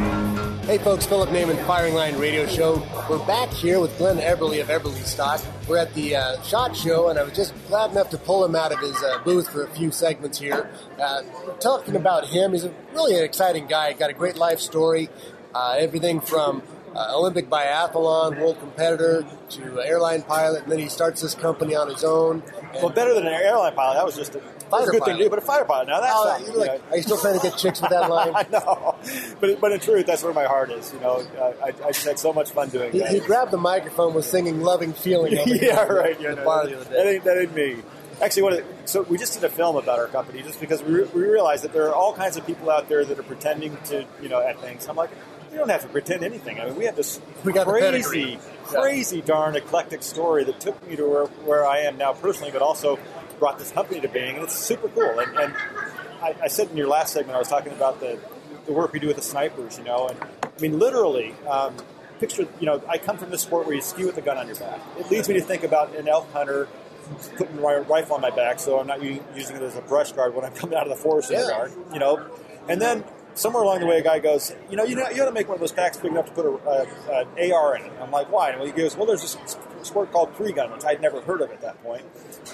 [0.67, 2.87] Hey folks, Philip Naiman, Firing Line Radio Show.
[3.09, 5.47] We're back here with Glenn Eberle of Eberlestock.
[5.69, 8.55] We're at the uh, SHOT Show, and I was just glad enough to pull him
[8.57, 10.69] out of his uh, booth for a few segments here.
[11.01, 11.23] Uh,
[11.61, 13.93] talking about him, he's a really an exciting guy.
[13.93, 15.09] Got a great life story.
[15.57, 16.63] Uh, everything from
[16.95, 21.89] uh, Olympic biathlon, world competitor, to airline pilot, and then he starts this company on
[21.89, 22.43] his own.
[22.75, 23.95] Well, better than an airline pilot.
[23.95, 24.41] That was just a,
[24.71, 25.89] was a good thing to do, but a fighter pilot.
[25.89, 27.91] Now that's Oh, not, you like- know- are you still trying to get chicks with
[27.91, 28.33] that line?
[28.35, 28.97] I know,
[29.41, 30.93] but but in truth, that's where my heart is.
[30.93, 31.25] You know,
[31.63, 33.09] I, I just had so much fun doing He, that.
[33.13, 36.21] he grabbed the microphone, was singing "Loving Feeling." over yeah, right.
[36.21, 37.15] Yeah, no, bar the that, other that day.
[37.15, 37.83] ain't, that ain't me.
[38.23, 38.53] Actually, what?
[38.55, 41.23] It, so we just did a film about our company, just because we, re- we
[41.23, 44.31] realized that there are all kinds of people out there that are pretending to, you
[44.31, 44.87] know, at things.
[44.89, 45.11] I'm like,
[45.57, 46.61] you don't have to pretend anything.
[46.61, 50.97] I mean, we have this We got crazy, crazy darn eclectic story that took me
[50.97, 52.99] to where, where I am now personally, but also
[53.39, 55.19] brought this company to being, and it's super cool.
[55.19, 55.55] And, and
[56.21, 58.19] I, I said in your last segment, I was talking about the,
[58.67, 61.75] the work we do with the snipers, you know, and I mean, literally, um,
[62.21, 64.49] picture, you know, I come from this sport where you ski with a gun on
[64.49, 64.81] your back.
[64.99, 66.69] It leads me to think about an elk hunter
[67.39, 70.35] putting my rifle on my back, so I'm not using it as a brush guard
[70.35, 71.95] when I'm coming out of the forest in the Yeah.
[71.95, 72.29] you know,
[72.69, 73.05] and then.
[73.37, 75.47] Somewhere along the way, a guy goes, you know, you know, you ought to make
[75.47, 77.93] one of those packs big enough to put an AR in it.
[78.01, 78.51] I'm like, why?
[78.51, 79.37] And he goes, well, there's this
[79.82, 82.05] sport called three gun, which I'd never heard of at that point,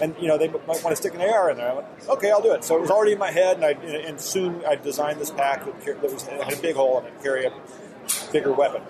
[0.00, 1.70] and you know, they might want to stick an AR in there.
[1.70, 2.64] I went, okay, I'll do it.
[2.64, 5.64] So it was already in my head, and I and soon I designed this pack
[5.64, 7.52] that, was had a big hole in it, carry a
[8.32, 8.82] bigger weapon.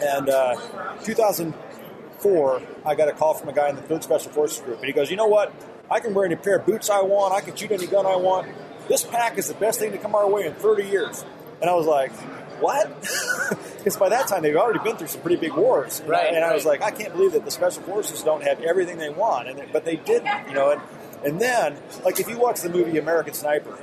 [0.00, 0.56] And uh,
[1.04, 4.86] 2004, I got a call from a guy in the Third Special Forces Group, and
[4.86, 5.52] he goes, "You know what?
[5.90, 7.34] I can wear any pair of boots I want.
[7.34, 8.48] I can shoot any gun I want.
[8.88, 11.24] This pack is the best thing to come our way in 30 years."
[11.60, 12.12] And I was like,
[12.60, 12.90] "What?"
[13.78, 16.34] Because by that time they've already been through some pretty big wars, and I- Right,
[16.34, 19.08] And I was like, "I can't believe that the Special Forces don't have everything they
[19.08, 20.70] want," and they- but they didn't, you know.
[20.72, 20.80] And
[21.24, 23.76] And then, like if you watch the movie American Sniper,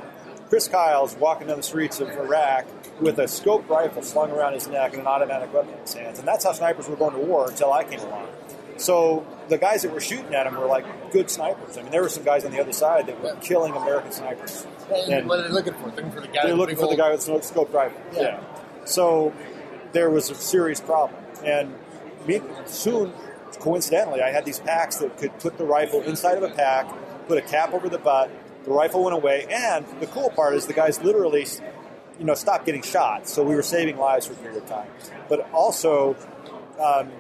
[0.50, 2.66] Chris Kyle's walking down the streets of Iraq
[3.02, 6.20] with a scoped rifle slung around his neck and an automatic weapon in his hands,
[6.20, 8.28] and that's how snipers were going to war until I came along.
[8.78, 11.78] So the guys that were shooting at him were like good snipers.
[11.78, 14.66] I mean, there were some guys on the other side that were killing American snipers.
[14.94, 15.88] And, what are they looking for?
[15.88, 16.46] Looking for the guy.
[16.46, 18.00] They're looking for the guy with the scoped rifle.
[18.14, 18.40] Yeah.
[18.86, 19.34] So
[19.94, 21.74] there was a serious problem, and
[22.28, 23.14] me, soon,
[23.60, 26.88] coincidentally, I had these packs that could put the rifle inside of a pack,
[27.28, 28.30] put a cap over the butt.
[28.64, 31.46] The rifle went away, and the cool part is the guys literally,
[32.20, 33.28] you know, stopped getting shot.
[33.28, 34.88] So we were saving lives for a period of time.
[35.30, 36.16] But also,
[36.80, 37.12] um,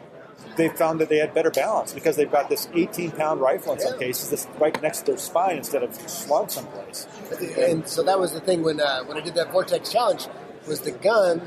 [0.57, 3.79] they found that they had better balance because they've got this 18 pound rifle in
[3.79, 7.07] some cases that's right next to their spine instead of slung someplace.
[7.57, 10.27] And so that was the thing when uh, when I did that Vortex challenge
[10.67, 11.41] was the gun.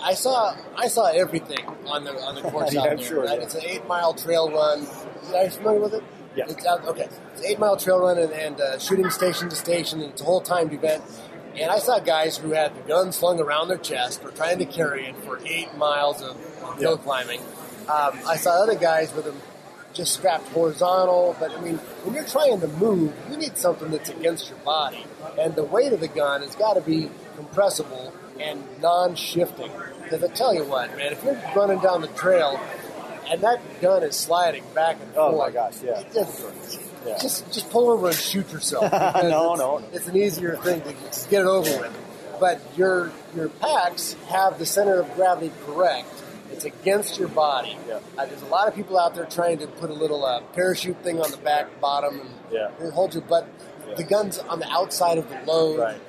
[0.00, 2.98] I saw I saw everything on the on the course Yeah, out there.
[2.98, 3.38] sure, right?
[3.38, 3.44] yeah.
[3.44, 4.86] It's an eight mile trail run.
[5.34, 6.02] Are you familiar with it?
[6.34, 6.46] Yeah.
[6.48, 7.08] It's out, okay.
[7.32, 10.22] It's an eight mile trail run and, and uh, shooting station to station, and it's
[10.22, 11.02] a whole timed event.
[11.54, 14.64] And I saw guys who had the gun slung around their chest, were trying to
[14.64, 17.42] carry it for eight miles of, of hill climbing.
[17.88, 19.40] Um, I saw other guys with them
[19.92, 21.36] just strapped horizontal.
[21.38, 25.04] But I mean, when you're trying to move, you need something that's against your body,
[25.38, 29.70] and the weight of the gun has got to be compressible and non-shifting.
[30.02, 32.58] Because I tell you what, man, if you're running down the trail
[33.30, 36.02] and that gun is sliding back and forth, Oh my gosh, yeah.
[36.12, 36.44] just,
[37.06, 37.18] Yeah.
[37.20, 38.90] just just pull over and shoot yourself.
[38.92, 39.82] No, it's, no, no.
[39.92, 40.92] It's an easier thing to
[41.30, 41.98] get it over with.
[42.40, 46.08] But your your packs have the center of gravity correct.
[46.52, 47.76] It's against your body.
[48.16, 51.02] Uh, there's a lot of people out there trying to put a little uh, parachute
[51.02, 52.70] thing on the back bottom and Yeah.
[52.92, 53.46] hold your butt.
[53.96, 55.78] The gun's on the outside of the load.
[55.78, 56.00] Right.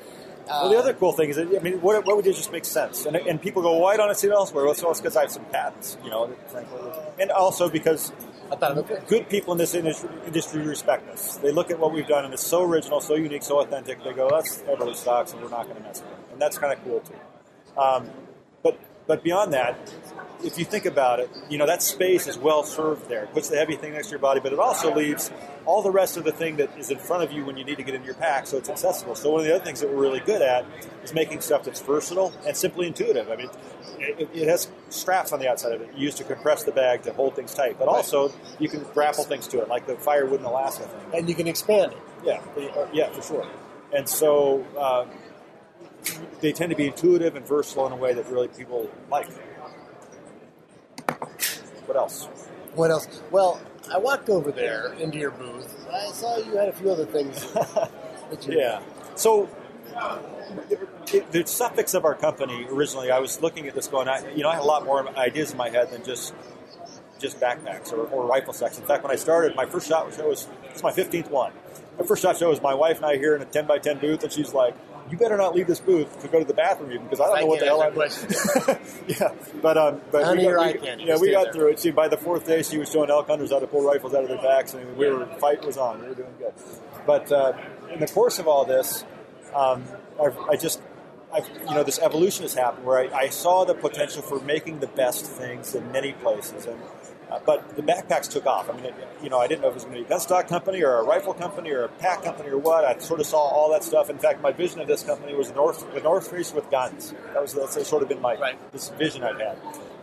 [0.45, 2.51] Uh, well, the other cool thing is, that, I mean, what, what we did just
[2.51, 5.15] makes sense, and, and people go, "Why don't I see it elsewhere?" Well, it's because
[5.15, 6.81] I have some patents, you know, frankly,
[7.17, 8.11] and also because
[9.07, 11.37] good people in this industry, industry respect us.
[11.37, 14.03] They look at what we've done, and it's so original, so unique, so authentic.
[14.03, 16.73] They go, "That's Eberlestock's, and we're not going to mess with it," and that's kind
[16.77, 17.79] of cool too.
[17.79, 18.09] Um,
[18.61, 18.77] but
[19.07, 19.77] but beyond that,
[20.43, 23.23] if you think about it, you know that space is well served there.
[23.23, 25.31] It puts the heavy thing next to your body, but it also leaves
[25.65, 27.77] all the rest of the thing that is in front of you when you need
[27.77, 29.15] to get in your pack, so it's accessible.
[29.15, 30.65] So one of the other things that we're really good at
[31.03, 33.29] is making stuff that's versatile and simply intuitive.
[33.29, 33.49] I mean,
[33.99, 37.13] it, it has straps on the outside of it used to compress the bag to
[37.13, 40.45] hold things tight, but also you can grapple things to it, like the firewood in
[40.45, 41.19] Alaska thing.
[41.19, 41.97] And you can expand it.
[42.25, 43.47] Yeah, uh, yeah, for sure.
[43.93, 45.05] And so uh,
[46.41, 49.29] they tend to be intuitive and versatile in a way that really people like.
[51.86, 52.25] What else?
[52.75, 53.21] What else?
[53.31, 53.61] Well,
[53.91, 55.86] I walked over there into your booth.
[55.91, 57.51] I saw you had a few other things.
[57.53, 58.81] that you, Yeah.
[59.15, 59.49] So
[61.11, 64.43] it, the suffix of our company originally, I was looking at this going, I, you
[64.43, 66.34] know, I had a lot more ideas in my head than just
[67.19, 68.77] just backpacks or, or rifle sets.
[68.77, 71.53] In fact, when I started, my first shot show was it's my 15th one.
[71.97, 73.99] My first shot show was my wife and I here in a 10 by 10
[73.99, 74.75] booth, and she's like,
[75.10, 77.38] "You better not leave this booth to go to the bathroom even because I don't
[77.38, 77.95] I know what the hell I'm."
[79.08, 81.54] yeah, but um, but Honey, we got, we, yeah, we got there.
[81.54, 81.80] through it.
[81.80, 84.24] See, by the fourth day, she was showing elk hunters how to pull rifles out
[84.24, 86.01] of their backs, and we were fight was on.
[86.01, 86.54] We were doing good.
[87.06, 87.54] But uh,
[87.91, 89.04] in the course of all this,
[89.54, 89.84] um,
[90.22, 90.82] I've, I just,
[91.34, 94.80] I've, you know, this evolution has happened where I, I saw the potential for making
[94.80, 96.80] the best things in many places, and
[97.32, 98.69] uh, but the backpacks took off.
[98.69, 100.09] I mean, it, you know, I didn't know if it was going to be a
[100.09, 102.86] gun stock company or a rifle company or a pack company or what.
[102.86, 104.09] I sort of saw all that stuff.
[104.09, 107.13] In fact, my vision of this company was the North, the North Face with guns.
[107.34, 109.57] That was that's sort of been my this vision I've had.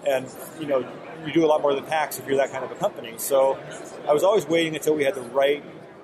[0.07, 0.27] And
[0.59, 0.87] you know,
[1.27, 3.15] you do a lot more than packs if you're that kind of a company.
[3.19, 3.59] So
[4.09, 5.63] I was always waiting until we had the right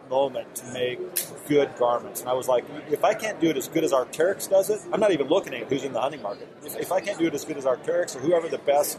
[0.09, 0.99] moment to make
[1.47, 2.21] good garments.
[2.21, 4.81] And I was like, if I can't do it as good as Arc'teryx does it,
[4.93, 6.49] I'm not even looking at who's in the hunting market.
[6.65, 8.99] If, if I can't do it as good as Arc'teryx or whoever the best,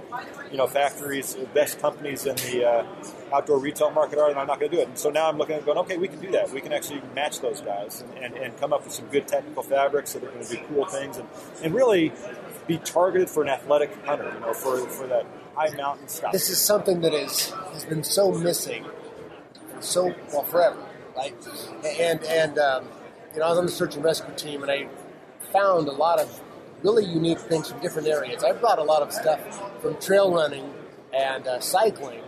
[0.51, 2.86] you know, factories, best companies in the uh,
[3.34, 4.88] outdoor retail market are, then I'm not going to do it.
[4.88, 6.51] And so now I'm looking at going, okay, we can do that.
[6.51, 9.64] We can actually match those guys and, and, and come up with some good technical
[9.64, 11.28] fabrics that are going to do cool things and,
[11.64, 12.12] and really
[12.68, 16.32] be targeted for an athletic hunter, you know, for, for that high mountain stuff.
[16.32, 18.86] This is something that is has been so missing,
[19.80, 20.78] so well forever,
[21.18, 21.36] right?
[21.99, 22.88] And and um,
[23.34, 24.88] you know, I was on the search and rescue team, and I
[25.51, 26.41] found a lot of
[26.84, 28.43] really unique things from different areas.
[28.43, 29.39] I brought a lot of stuff
[29.82, 30.74] from trail running
[31.13, 32.22] and uh, cycling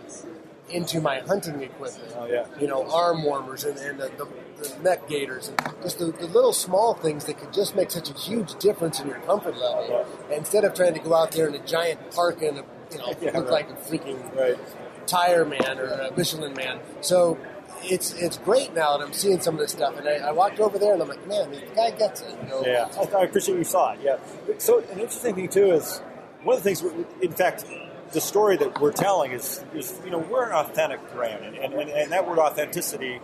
[0.68, 2.12] into my hunting equipment.
[2.16, 2.46] Oh yeah.
[2.60, 6.26] You know, arm warmers and, and the, the, the neck gaiters and just the, the
[6.26, 10.06] little small things that could just make such a huge difference in your comfort level.
[10.32, 13.14] Instead of trying to go out there in a giant parka and a, you know
[13.20, 13.68] Yeah, look right.
[13.68, 14.58] like a freaking
[15.06, 16.78] tire man or a Michelin man.
[17.00, 17.36] So
[17.82, 19.98] it's it's great now that I'm seeing some of this stuff.
[19.98, 22.36] And I, I walked over there and I'm like, man, the guy gets it.
[22.42, 22.62] You know?
[22.64, 24.00] Yeah, I, I appreciate you saw it.
[24.02, 24.18] Yeah.
[24.58, 25.98] So an interesting thing too is
[26.42, 26.82] one of the things.
[27.20, 27.64] In fact,
[28.12, 31.90] the story that we're telling is, is you know we're an authentic brand, and, and,
[31.90, 33.20] and that word authenticity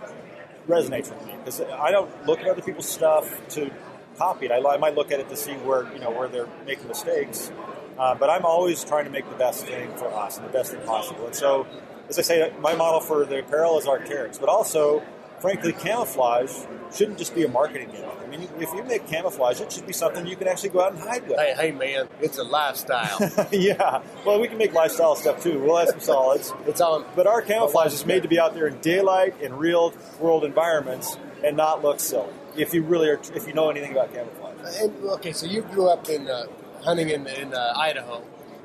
[0.68, 3.70] resonates with me because I don't look at other people's stuff to
[4.16, 4.52] copy it.
[4.52, 7.50] I, I might look at it to see where you know where they're making mistakes,
[7.98, 10.72] uh, but I'm always trying to make the best thing for us and the best
[10.72, 11.26] thing possible.
[11.26, 11.66] And so,
[12.08, 15.02] as I say, my model for the apparel is Arc'teryx, but also,
[15.40, 16.52] frankly, camouflage
[16.94, 18.16] shouldn't just be a marketing gimmick.
[18.22, 20.92] I mean, if you make camouflage, it should be something you can actually go out
[20.92, 21.38] and hide with.
[21.38, 23.18] Hey, hey man, it's a lifestyle.
[23.52, 24.02] yeah.
[24.24, 25.60] Well, we can make lifestyle stuff too.
[25.60, 26.52] We'll have some solids.
[26.66, 27.04] it's on.
[27.14, 31.16] But our camouflage is made to be out there in daylight in real world environments
[31.44, 32.32] and not look silly.
[32.56, 34.56] If you really are, if you know anything about camouflage.
[34.80, 36.46] And, okay, so you grew up in uh,
[36.82, 38.22] hunting in, in uh, Idaho.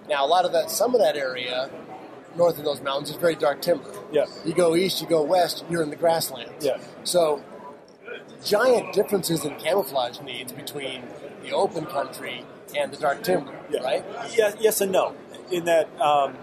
[0.10, 1.70] Now, a lot of that, some of that area
[2.36, 3.92] north of those mountains is very dark timber.
[4.12, 4.26] Yeah.
[4.46, 6.66] You go east, you go west, you're in the grasslands.
[6.66, 6.78] Yeah.
[7.04, 7.44] So,
[8.44, 11.04] giant differences in camouflage needs between
[11.44, 12.46] the open country
[12.78, 13.52] and the dark timber,
[13.84, 14.06] right?
[14.36, 15.16] Yes, yes and no.
[15.52, 16.36] In that, um,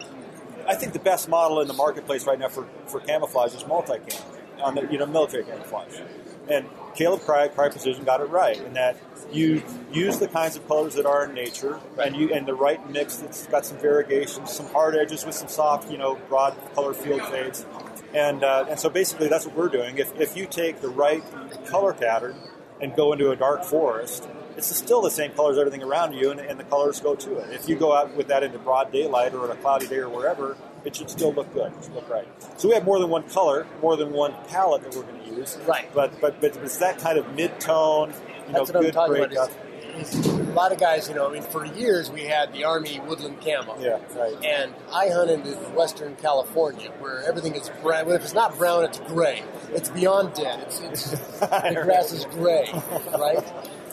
[0.66, 4.22] I think the best model in the marketplace right now for, for camouflage is MultiCam,
[4.60, 6.00] on the you know military camouflage.
[6.48, 8.96] And Caleb Crye, Crye Precision got it right in that
[9.30, 12.90] you use the kinds of colors that are in nature, and you and the right
[12.90, 16.94] mix that's got some variegation, some hard edges with some soft, you know, broad color
[16.94, 17.66] field fades.
[18.14, 19.98] And, uh, and so basically that's what we're doing.
[19.98, 21.22] If, if you take the right
[21.66, 22.36] color pattern
[22.80, 24.26] and go into a dark forest,
[24.56, 27.52] it's still the same colors, everything around you, and, and the colors go to it.
[27.52, 30.08] If you go out with that into broad daylight or on a cloudy day or
[30.08, 31.72] wherever, it should still look good.
[31.78, 32.26] It should look right.
[32.58, 35.34] So we have more than one color, more than one palette that we're going to
[35.36, 35.58] use.
[35.66, 35.88] Right.
[35.94, 38.12] But but but it's that kind of mid tone,
[38.46, 39.32] you know, That's what I'm good talking breakup.
[39.50, 39.50] about.
[39.98, 42.62] Is, is a lot of guys, you know, I mean, for years we had the
[42.64, 43.76] Army woodland camo.
[43.80, 44.36] Yeah, right.
[44.44, 45.40] And I hunt in
[45.74, 48.06] Western California where everything is brown.
[48.06, 49.42] Well, if it's not brown, it's gray.
[49.72, 50.60] It's beyond dead.
[50.60, 51.10] It's, it's
[51.40, 52.70] the grass is gray,
[53.18, 53.44] right?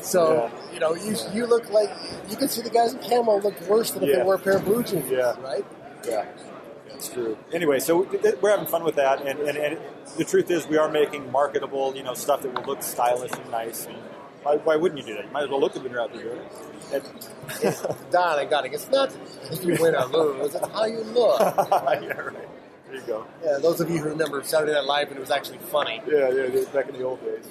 [0.02, 1.90] So you know, you you look like
[2.30, 4.18] you can see the guys in camo look worse than if Yeah.
[4.18, 5.34] they wore a pair of blue jeans, Yeah.
[5.42, 5.66] right?
[6.08, 6.26] Yeah,
[6.96, 7.38] that's true.
[7.54, 8.08] Anyway, so
[8.42, 9.78] we're having fun with that, and, and, and
[10.18, 13.52] the truth is, we are making marketable, you know, stuff that will look stylish and
[13.52, 13.86] nice.
[13.86, 13.96] And
[14.44, 15.26] why, why wouldn't you do that?
[15.26, 16.38] You might as well look good when you're out there doing
[16.92, 17.04] it.
[17.64, 18.06] And-
[18.74, 19.12] it's not
[19.52, 21.40] if you win or lose; it's how you look.
[21.42, 22.34] yeah, right.
[22.88, 23.26] There you go.
[23.44, 26.02] Yeah, those of you who remember Saturday Night Live when it was actually funny.
[26.08, 27.44] Yeah, yeah, back in the old days.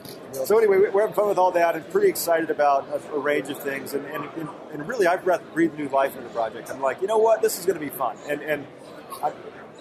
[0.47, 3.19] So anyway, we- we're having fun with all that, and pretty excited about a, a
[3.19, 3.93] range of things.
[3.95, 6.71] And, and, and, and really, I've breathed, breathed new life into the project.
[6.71, 8.17] I'm like, you know what, this is going to be fun.
[8.29, 8.67] And and
[9.23, 9.33] I'm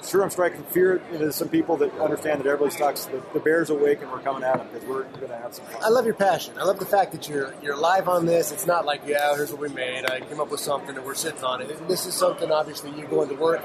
[0.06, 3.70] sure I'm striking fear into some people that understand that everybody stocks the, the bears
[3.70, 5.82] awake, and we're coming at them because we're going to have some fun.
[5.84, 6.56] I love your passion.
[6.60, 8.52] I love the fact that you're you're live on this.
[8.52, 10.06] It's not like, yeah, here's what we made.
[10.10, 11.88] I came up with something and we're sitting on it.
[11.88, 13.62] This is something obviously you go into work.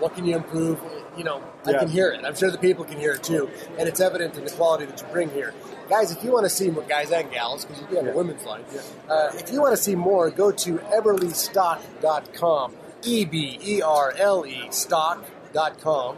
[0.00, 0.78] What can you improve?
[1.16, 1.78] You know, I Yeah.
[1.80, 2.24] can hear it.
[2.24, 5.00] I'm sure the people can hear it too, and it's evident in the quality that
[5.00, 5.52] you bring here.
[5.88, 8.12] Guys, if you want to see more, guys and gals, because you do have a
[8.16, 8.62] women's line,
[9.08, 12.74] uh, if you want to see more, go to eberlestock.com.
[13.02, 16.16] E B E R L E stock.com.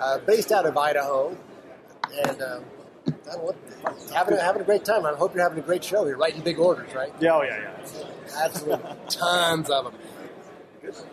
[0.00, 1.36] Uh, based out of Idaho.
[2.26, 2.64] And um,
[3.26, 3.54] know
[4.12, 5.04] having, a, having a great time.
[5.06, 6.06] I hope you're having a great show.
[6.06, 7.12] You're writing big orders, right?
[7.20, 8.42] Yeah, oh yeah, yeah.
[8.42, 8.90] Absolutely.
[9.08, 9.94] Tons of them.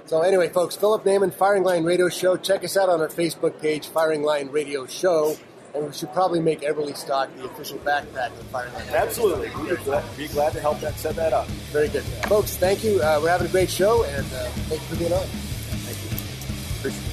[0.05, 2.37] So anyway, folks, Philip Naiman, Firing Line Radio Show.
[2.37, 5.37] Check us out on our Facebook page, Firing Line Radio Show.
[5.73, 8.83] And we should probably make Eberlestock the official backpack of Firing Line.
[8.89, 9.49] Absolutely.
[9.61, 11.47] We'd be glad, be glad to help that set that up.
[11.71, 12.03] Very good.
[12.27, 13.01] Folks, thank you.
[13.01, 15.25] Uh, we're having a great show, and uh, thank you for being on.
[15.25, 17.11] Thank you.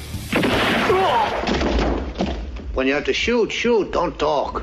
[2.74, 4.62] When you have to shoot, shoot, don't talk.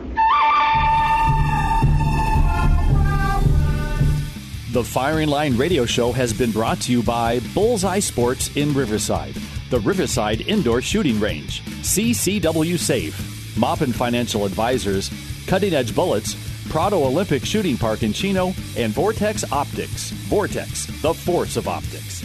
[4.71, 9.35] The Firing Line Radio Show has been brought to you by Bullseye Sports in Riverside,
[9.69, 15.09] the Riverside Indoor Shooting Range, CCW Safe, Moppin Financial Advisors,
[15.47, 16.35] Cutting Edge Bullets,
[16.69, 20.11] Prado Olympic Shooting Park in Chino, and Vortex Optics.
[20.11, 22.24] Vortex, the force of optics.